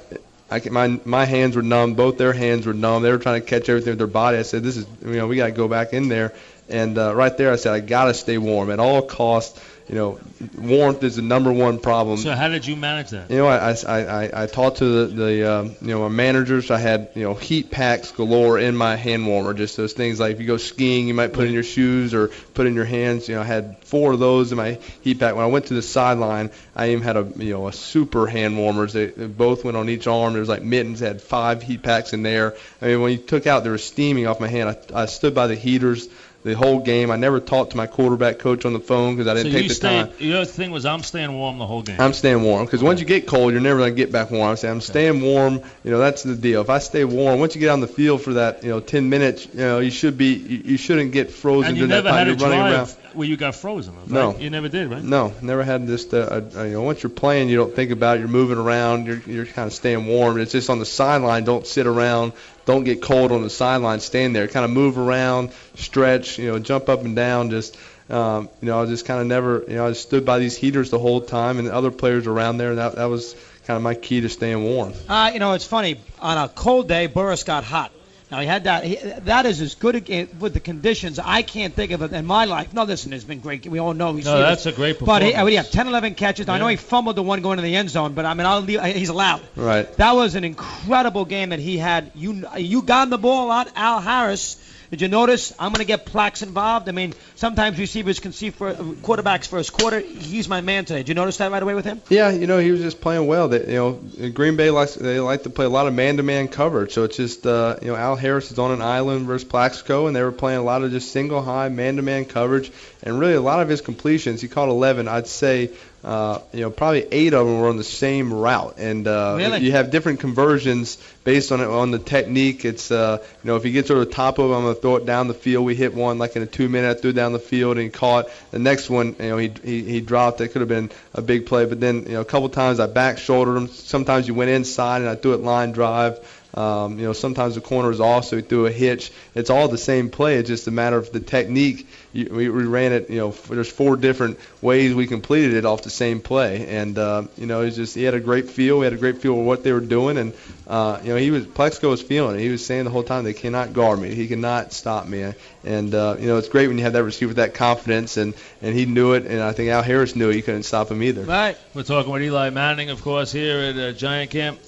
I 0.52 0.60
can, 0.60 0.74
my 0.74 1.00
my 1.06 1.24
hands 1.24 1.56
were 1.56 1.62
numb, 1.62 1.94
both 1.94 2.18
their 2.18 2.34
hands 2.34 2.66
were 2.66 2.74
numb. 2.74 3.04
They 3.04 3.12
were 3.12 3.18
trying 3.18 3.42
to 3.42 3.48
catch 3.48 3.70
everything 3.70 3.92
with 3.92 4.00
their 4.00 4.08
body. 4.08 4.38
I 4.38 4.42
said, 4.42 4.64
this 4.64 4.76
is, 4.76 4.86
you 5.02 5.14
know, 5.14 5.26
we 5.28 5.38
got 5.38 5.46
to 5.46 5.52
go 5.54 5.70
back 5.70 5.94
in 5.94 6.10
there. 6.10 6.34
And 6.72 6.98
uh, 6.98 7.14
right 7.14 7.36
there, 7.38 7.52
I 7.52 7.58
said, 7.58 7.74
I 7.74 7.80
got 7.80 8.06
to 8.06 8.14
stay 8.14 8.38
warm 8.38 8.72
at 8.72 8.80
all 8.80 9.02
costs. 9.02 9.60
You 9.90 9.96
know, 9.96 10.20
warmth 10.58 11.04
is 11.04 11.18
the 11.18 11.22
number 11.22 11.52
one 11.52 11.78
problem. 11.78 12.18
So 12.18 12.32
how 12.32 12.48
did 12.48 12.66
you 12.66 12.78
manage 12.78 13.10
that? 13.10 13.30
You 13.30 13.38
know, 13.40 13.48
I, 13.48 13.72
I, 13.72 13.98
I, 13.98 14.44
I 14.44 14.48
talked 14.48 14.78
to 14.78 14.86
the, 15.08 15.14
the 15.14 15.52
um, 15.52 15.76
you 15.82 15.88
know, 15.88 16.08
my 16.08 16.08
managers. 16.08 16.72
I 16.72 16.78
had, 16.78 17.10
you 17.14 17.24
know, 17.24 17.34
heat 17.34 17.72
packs 17.72 18.12
galore 18.12 18.58
in 18.58 18.78
my 18.78 18.96
hand 18.96 19.28
warmer. 19.28 19.54
Just 19.54 19.76
those 19.76 19.92
things 19.92 20.18
like 20.18 20.36
if 20.36 20.40
you 20.40 20.48
go 20.48 20.56
skiing, 20.56 21.10
you 21.10 21.14
might 21.14 21.34
put 21.34 21.46
in 21.46 21.52
your 21.52 21.64
shoes 21.64 22.14
or 22.14 22.30
put 22.54 22.68
in 22.68 22.76
your 22.76 22.86
hands. 22.86 23.28
You 23.28 23.36
know, 23.36 23.42
I 23.42 23.46
had 23.46 23.84
four 23.84 24.14
of 24.14 24.20
those 24.20 24.54
in 24.54 24.58
my 24.58 24.80
heat 25.02 25.20
pack. 25.20 25.36
When 25.36 25.44
I 25.44 25.48
went 25.50 25.66
to 25.66 25.74
the 25.74 25.82
sideline, 25.82 26.52
I 26.74 26.92
even 26.92 27.04
had 27.04 27.18
a, 27.18 27.30
you 27.36 27.52
know, 27.52 27.68
a 27.68 27.74
super 27.74 28.28
hand 28.28 28.58
warmers. 28.58 28.94
They, 28.94 29.08
they 29.08 29.28
both 29.28 29.66
went 29.66 29.76
on 29.76 29.90
each 29.90 30.08
arm. 30.08 30.32
There 30.32 30.40
was 30.40 30.48
like 30.48 30.64
mittens. 30.64 31.02
They 31.02 31.08
had 31.08 31.22
five 31.22 31.62
heat 31.62 31.84
packs 31.84 32.14
in 32.14 32.24
there. 32.24 32.56
I 32.82 32.86
mean, 32.86 33.02
when 33.02 33.12
you 33.12 33.18
took 33.18 33.46
out, 33.46 33.64
there 33.64 33.74
was 33.74 33.84
steaming 33.84 34.26
off 34.26 34.40
my 34.40 34.48
hand. 34.48 34.70
I, 34.70 35.02
I 35.02 35.06
stood 35.08 35.36
by 35.36 35.48
the 35.48 35.56
heaters 35.56 36.08
the 36.44 36.54
whole 36.54 36.80
game. 36.80 37.12
I 37.12 37.16
never 37.16 37.40
talked 37.40 37.72
to 37.72 37.78
my 37.78 37.88
quarterback 37.88 38.40
coach 38.40 38.66
on 38.66 38.74
the 38.74 38.80
phone 38.80 39.16
because 39.16 39.28
I 39.28 39.36
didn't 39.36 39.52
you 39.52 39.60
take 39.60 39.68
the 39.70 39.76
stayed. 39.76 40.06
time. 40.06 40.14
The 40.18 40.34
other 40.36 40.46
thing 40.46 40.72
was 40.72 40.86
I'm 40.86 41.04
staying 41.04 41.34
warm 41.34 41.58
the 41.60 41.68
whole 41.68 41.82
game. 41.84 42.00
I'm 42.00 42.14
staying 42.14 42.42
warm 42.44 42.66
because 42.66 42.82
once 42.84 43.00
you 43.00 43.06
get 43.06 43.28
cold, 43.28 43.52
you're 43.54 43.62
never 43.62 43.80
gonna 43.80 43.92
get 43.92 44.12
back 44.12 44.32
warm. 44.32 44.52
I 44.52 44.56
say 44.56 44.70
I'm 44.70 44.82
staying 44.82 45.22
warm. 45.22 45.62
You 45.84 45.92
know 45.92 46.00
that's 46.00 46.24
the 46.24 46.36
deal. 46.36 46.62
If 46.62 46.70
I 46.70 46.80
stay 46.80 47.04
warm, 47.06 47.40
once 47.40 47.56
you 47.56 47.62
get 47.62 47.70
on 47.70 47.80
the 47.80 47.88
field 47.88 48.22
for 48.22 48.34
that, 48.34 48.64
you 48.64 48.70
know, 48.70 48.80
10 48.80 49.10
minutes, 49.10 49.48
you 49.54 49.60
know, 49.60 49.80
you 49.80 49.92
should 49.92 50.18
be, 50.18 50.34
you, 50.34 50.62
you 50.66 50.78
shouldn't 50.78 51.12
get 51.12 51.32
frozen 51.32 51.70
and 51.70 51.78
you 51.78 51.88
during 51.88 51.90
never 51.90 52.04
that 52.04 52.10
time. 52.12 52.18
had 52.18 52.28
a 52.28 52.32
you're 52.32 52.50
running 52.50 52.60
drive 52.60 52.74
around. 52.74 53.01
Where 53.14 53.28
you 53.28 53.38
got 53.38 53.56
frozen. 53.56 53.96
Right? 53.96 54.10
No. 54.10 54.38
you 54.38 54.50
never 54.50 54.70
did, 54.70 54.90
right? 54.90 55.04
No, 55.04 55.34
never 55.42 55.64
had 55.64 55.88
this. 55.88 56.12
Uh, 56.14 56.50
uh, 56.56 56.64
you 56.64 56.74
know, 56.74 56.82
once 56.84 57.04
you're 57.04 57.10
playing, 57.10 57.50
you 57.50 57.58
don't 57.58 57.74
think 57.76 57.92
about 57.92 58.18
it. 58.18 58.20
You're 58.20 58.30
moving 58.30 58.58
around. 58.58 59.06
You're 59.06 59.22
you're 59.26 59.46
kind 59.46 59.68
of 59.68 59.74
staying 59.74 60.06
warm. 60.06 60.40
It's 60.40 60.52
just 60.52 60.70
on 60.70 60.80
the 60.80 60.86
sideline. 60.86 61.44
Don't 61.44 61.68
sit 61.68 61.88
around. 61.88 62.34
Don't 62.66 62.84
get 62.84 63.02
cold 63.02 63.32
on 63.32 63.42
the 63.42 63.50
sideline. 63.50 64.00
Stand 64.00 64.36
there. 64.36 64.48
Kind 64.48 64.66
of 64.66 64.72
move 64.72 64.98
around, 64.98 65.52
stretch. 65.76 66.38
You 66.38 66.48
know, 66.48 66.60
jump 66.60 66.90
up 66.90 67.04
and 67.04 67.16
down. 67.16 67.50
Just 67.50 67.78
um, 68.10 68.50
you 68.62 68.68
know, 68.68 68.82
I 68.82 68.86
just 68.86 69.06
kind 69.06 69.22
of 69.22 69.28
never, 69.28 69.64
you 69.68 69.76
know, 69.76 69.88
I 69.88 69.94
stood 69.94 70.26
by 70.26 70.40
these 70.40 70.58
heaters 70.58 70.90
the 70.90 71.00
whole 71.00 71.22
time, 71.22 71.60
and 71.60 71.70
other 71.70 71.92
players 71.92 72.28
around 72.28 72.58
there, 72.58 72.72
and 72.72 72.78
that 72.78 72.96
that 72.96 73.06
was 73.06 73.36
kind 73.66 73.78
of 73.78 73.84
my 73.84 73.94
key 73.94 74.22
to 74.22 74.30
staying 74.30 74.64
warm. 74.64 74.94
Uh, 75.08 75.32
you 75.34 75.40
know, 75.40 75.54
it's 75.54 75.66
funny. 75.66 76.00
On 76.20 76.38
a 76.38 76.50
cold 76.50 76.88
day, 76.88 77.08
Burress 77.08 77.44
got 77.44 77.64
hot. 77.64 77.92
Now 78.32 78.40
he 78.40 78.48
had 78.48 78.64
that. 78.64 78.86
He, 78.86 78.96
that 78.96 79.46
is 79.46 79.60
as 79.60 79.76
good 79.76 80.10
a, 80.10 80.24
with 80.40 80.54
the 80.54 80.62
conditions. 80.62 81.20
I 81.20 81.42
can't 81.42 81.74
think 81.74 81.92
of 81.92 82.02
it 82.02 82.14
in 82.14 82.26
my 82.26 82.46
life. 82.46 82.74
No, 82.74 82.84
listen, 82.84 83.12
has 83.12 83.26
been 83.26 83.42
great. 83.42 83.68
We 83.68 83.80
all 83.80 83.94
know 83.94 84.14
he's. 84.14 84.24
No, 84.24 84.40
that's 84.40 84.66
a 84.66 84.72
great 84.72 85.00
But 85.00 85.22
he, 85.22 85.32
performance. 85.32 85.44
what 85.44 85.50
do 85.50 85.56
you 85.56 85.64
10, 85.64 85.88
11 85.88 86.16
catches. 86.16 86.48
Now, 86.48 86.54
I 86.54 86.58
know 86.60 86.68
he 86.68 86.78
fumbled 86.78 87.18
the 87.18 87.24
one 87.24 87.42
going 87.42 87.58
to 87.58 87.62
the 87.64 87.76
end 87.76 87.90
zone, 87.90 88.14
but 88.14 88.26
I 88.26 88.34
mean, 88.34 88.48
I'll 88.48 88.62
leave, 88.62 88.82
he's 88.82 89.10
allowed. 89.10 89.42
Right. 89.58 89.92
That 89.98 90.14
was 90.14 90.36
an 90.36 90.46
incredible 90.46 91.26
game 91.26 91.50
that 91.50 91.60
he 91.60 91.78
had. 91.78 92.12
You 92.16 92.46
you 92.58 92.82
got 92.84 93.04
him 93.04 93.10
the 93.10 93.18
ball 93.18 93.46
a 93.46 93.50
lot, 93.50 93.70
Al 93.76 94.00
Harris. 94.00 94.58
Did 94.92 95.00
you 95.00 95.08
notice? 95.08 95.54
I'm 95.58 95.72
going 95.72 95.80
to 95.80 95.86
get 95.86 96.06
Plax 96.06 96.44
involved. 96.44 96.90
I 96.90 96.92
mean, 96.92 97.14
sometimes 97.36 97.80
receivers 97.80 98.20
can 98.20 98.34
see 98.34 98.50
for 98.50 98.74
quarterbacks 98.74 99.48
first 99.48 99.72
quarter. 99.72 100.02
He's 100.02 100.50
my 100.50 100.60
man 100.60 100.84
today. 100.84 101.00
Did 101.00 101.08
you 101.08 101.16
notice 101.16 101.38
that 101.38 101.50
right 101.50 101.64
away 101.64 101.76
with 101.76 101.86
him? 101.86 102.02
Yeah, 102.10 102.30
you 102.30 102.46
know, 102.46 102.58
he 102.58 102.72
was 102.72 102.82
just 102.82 103.00
playing 103.00 103.26
well. 103.26 103.48
That 103.48 103.70
you 103.70 103.76
know, 103.76 104.30
Green 104.32 104.58
Bay 104.58 104.70
likes 104.70 104.96
they 104.96 105.22
like 105.22 105.44
to 105.44 105.50
play 105.50 105.64
a 105.64 105.70
lot 105.70 105.88
of 105.88 105.94
man-to-man 105.94 106.50
coverage. 106.50 106.92
So 106.92 107.06
it's 107.06 107.16
just 107.16 107.48
uh, 107.48 107.78
you 107.82 107.88
know, 107.88 107.96
Al 107.96 108.18
Harris 108.18 108.52
is 108.52 108.60
on 108.60 108.72
an 108.72 108.82
island 108.82 109.28
versus 109.28 109.48
Plaxico, 109.48 110.08
and 110.08 110.16
they 110.16 110.24
were 110.24 110.34
playing 110.34 110.60
a 110.60 110.64
lot 110.64 110.84
of 110.84 110.92
just 110.92 111.14
single 111.14 111.42
high 111.42 111.70
man-to-man 111.70 112.26
coverage, 112.26 112.70
and 113.02 113.18
really 113.18 113.36
a 113.36 113.42
lot 113.42 113.62
of 113.62 113.70
his 113.70 113.80
completions. 113.80 114.42
He 114.42 114.50
caught 114.50 114.68
11. 114.68 115.08
I'd 115.08 115.28
say. 115.28 115.72
Uh, 116.04 116.40
you 116.52 116.62
know, 116.62 116.72
probably 116.72 117.06
eight 117.12 117.34
of 117.34 117.46
them 117.46 117.60
were 117.60 117.70
on 117.70 117.78
the 117.78 117.84
same 117.84 118.34
route, 118.34 118.76
and 118.80 119.08
uh, 119.08 119.36
Really? 119.38 119.60
you 119.60 119.72
have 119.74 119.92
different 119.92 120.20
conversions 120.20 120.98
based 121.24 121.52
on 121.52 121.62
it 121.62 121.68
on 121.68 121.92
the 121.92 122.00
technique. 122.00 122.66
It's 122.66 122.90
uh, 122.90 123.20
you 123.22 123.48
know, 123.48 123.56
if 123.56 123.64
he 123.64 123.72
gets 123.72 123.92
over 123.92 124.04
the 124.04 124.12
top 124.12 124.40
of 124.40 124.50
it, 124.50 124.54
I'm 124.56 124.64
gonna 124.64 124.74
throw 124.74 124.96
it 124.96 125.06
down 125.06 125.28
the 125.28 125.36
field. 125.36 125.64
We 125.64 125.76
hit 125.76 125.94
one 125.94 126.18
like 126.18 126.36
in 126.36 126.42
a 126.42 126.48
two 126.48 126.70
minute, 126.70 126.98
I 126.98 127.00
threw 127.00 127.12
it 127.12 127.14
down 127.14 127.34
the 127.34 127.40
field 127.40 127.78
and 127.78 127.94
caught. 127.94 128.30
The 128.50 128.58
next 128.58 128.90
one, 128.90 129.16
you 129.20 129.30
know, 129.30 129.38
he 129.38 129.54
he, 129.64 129.84
he 129.84 130.02
dropped. 130.02 130.40
That 130.40 130.50
could 130.50 130.62
have 130.62 130.70
been 130.70 130.90
a 131.14 131.22
big 131.22 131.46
play, 131.46 131.66
but 131.66 131.80
then 131.80 132.04
you 132.04 132.14
know, 132.14 132.22
a 132.22 132.26
couple 132.26 132.50
times 132.50 132.80
I 132.80 132.88
back 132.88 133.20
shouldered 133.20 133.56
him. 133.58 133.68
Sometimes 133.68 134.28
you 134.28 134.34
went 134.34 134.50
inside 134.50 135.02
and 135.02 135.10
I 135.10 135.14
threw 135.16 135.34
it 135.34 135.42
line 135.42 135.72
drive. 135.72 136.20
Um, 136.54 137.00
you 137.00 137.06
know, 137.06 137.14
sometimes 137.14 137.56
the 137.56 137.62
corner 137.62 137.92
is 137.92 138.02
off, 138.02 138.26
so 138.26 138.36
he 138.36 138.42
threw 138.42 138.66
a 138.66 138.72
hitch. 138.72 139.12
It's 139.36 139.50
all 139.50 139.68
the 139.68 139.78
same 139.78 140.10
play. 140.10 140.38
It's 140.38 140.50
just 140.50 140.68
a 140.68 140.72
matter 140.72 140.98
of 140.98 141.12
the 141.12 141.22
technique. 141.22 141.88
You, 142.12 142.28
we, 142.30 142.50
we 142.50 142.66
ran 142.66 142.92
it. 142.92 143.10
You 143.10 143.18
know, 143.18 143.32
there's 143.32 143.72
four 143.72 143.96
different 143.96 144.38
ways 144.62 144.94
we 144.94 145.08
completed 145.08 145.54
it 145.54 145.66
off 145.66 145.84
the 145.84 145.90
same 145.90 146.20
play, 146.20 146.68
and 146.68 146.98
uh, 146.98 147.24
you 147.38 147.46
know, 147.46 147.62
he's 147.62 147.78
just 147.78 147.96
he 147.96 148.04
had 148.04 148.16
a 148.16 148.20
great 148.20 148.50
feel. 148.50 148.80
We 148.80 148.86
had 148.86 148.94
a 148.94 148.98
great 148.98 149.20
feel 149.20 149.40
of 149.40 149.46
what 149.46 149.64
they 149.64 149.72
were 149.72 149.80
doing, 149.80 150.18
and 150.18 150.34
uh, 150.68 151.00
you 151.04 151.10
know, 151.10 151.16
he 151.16 151.32
was 151.32 151.46
Plaxico 151.46 151.90
was 151.90 152.02
feeling 152.02 152.36
it. 152.38 152.42
He 152.42 152.50
was 152.50 152.66
saying 152.66 152.84
the 152.84 152.90
whole 152.90 153.04
time 153.04 153.24
they 153.24 153.34
cannot 153.34 153.72
guard 153.72 154.00
me. 154.00 154.14
He 154.14 154.28
cannot 154.28 154.74
stop 154.74 155.08
me. 155.08 155.34
And 155.64 155.96
uh, 155.96 156.18
you 156.20 156.28
know, 156.28 156.38
it's 156.38 156.50
great 156.50 156.68
when 156.68 156.78
you 156.78 156.84
have 156.84 156.94
that 156.94 157.04
receiver 157.04 157.36
that 157.36 157.54
confidence, 157.54 158.18
and 158.18 158.34
and 158.62 158.76
he 158.76 158.86
knew 158.86 159.14
it, 159.14 159.26
and 159.26 159.42
I 159.42 159.54
think 159.54 159.70
Al 159.70 159.84
Harris 159.84 160.18
knew 160.18 160.30
it. 160.30 160.36
He 160.36 160.42
couldn't 160.42 160.64
stop 160.64 160.92
him 160.92 161.02
either. 161.02 161.24
Right. 161.24 161.58
We're 161.74 161.84
talking 161.84 162.12
with 162.12 162.24
Eli 162.24 162.50
Manning, 162.50 162.90
of 162.90 163.02
course, 163.02 163.32
here 163.32 163.60
at 163.60 163.78
uh, 163.78 163.92
Giant 163.94 164.32
Camp. 164.32 164.60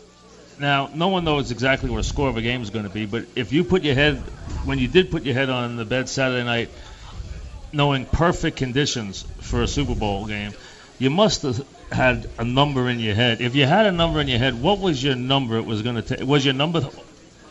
Now, 0.60 0.90
no 0.94 1.08
one 1.08 1.24
knows 1.26 1.52
exactly 1.52 1.90
what 1.90 2.00
a 2.00 2.04
score 2.04 2.30
of 2.30 2.38
a 2.38 2.42
game 2.42 2.62
is 2.62 2.70
going 2.70 2.86
to 2.86 2.92
be, 2.92 3.06
but 3.06 3.26
if 3.36 3.52
you 3.52 3.64
put 3.64 3.84
your 3.84 3.96
head, 3.96 4.18
when 4.66 4.80
you 4.80 4.88
did 4.88 5.12
put 5.12 5.24
your 5.24 5.34
head 5.34 5.50
on 5.50 5.76
the 5.76 5.86
bed 5.86 6.10
Saturday 6.10 6.44
night, 6.44 6.70
knowing 7.72 8.06
perfect 8.06 8.58
conditions 8.58 9.26
for 9.42 9.64
a 9.64 9.68
Super 9.68 9.96
Bowl 9.96 10.26
game, 10.26 10.54
you 11.00 11.10
must 11.10 11.42
have 11.42 11.66
had 11.92 12.30
a 12.38 12.44
number 12.44 12.90
in 12.90 13.00
your 13.00 13.16
head. 13.16 13.42
If 13.42 13.56
you 13.56 13.66
had 13.66 13.88
a 13.88 13.92
number 13.92 14.22
in 14.22 14.28
your 14.28 14.40
head, 14.40 14.62
what 14.62 14.80
was 14.80 15.04
your 15.04 15.16
number 15.16 15.58
it 15.58 15.66
was 15.66 15.82
going 15.82 15.96
to 15.96 16.02
take? 16.02 16.26
Was 16.26 16.46
your 16.46 16.54
number, 16.54 16.88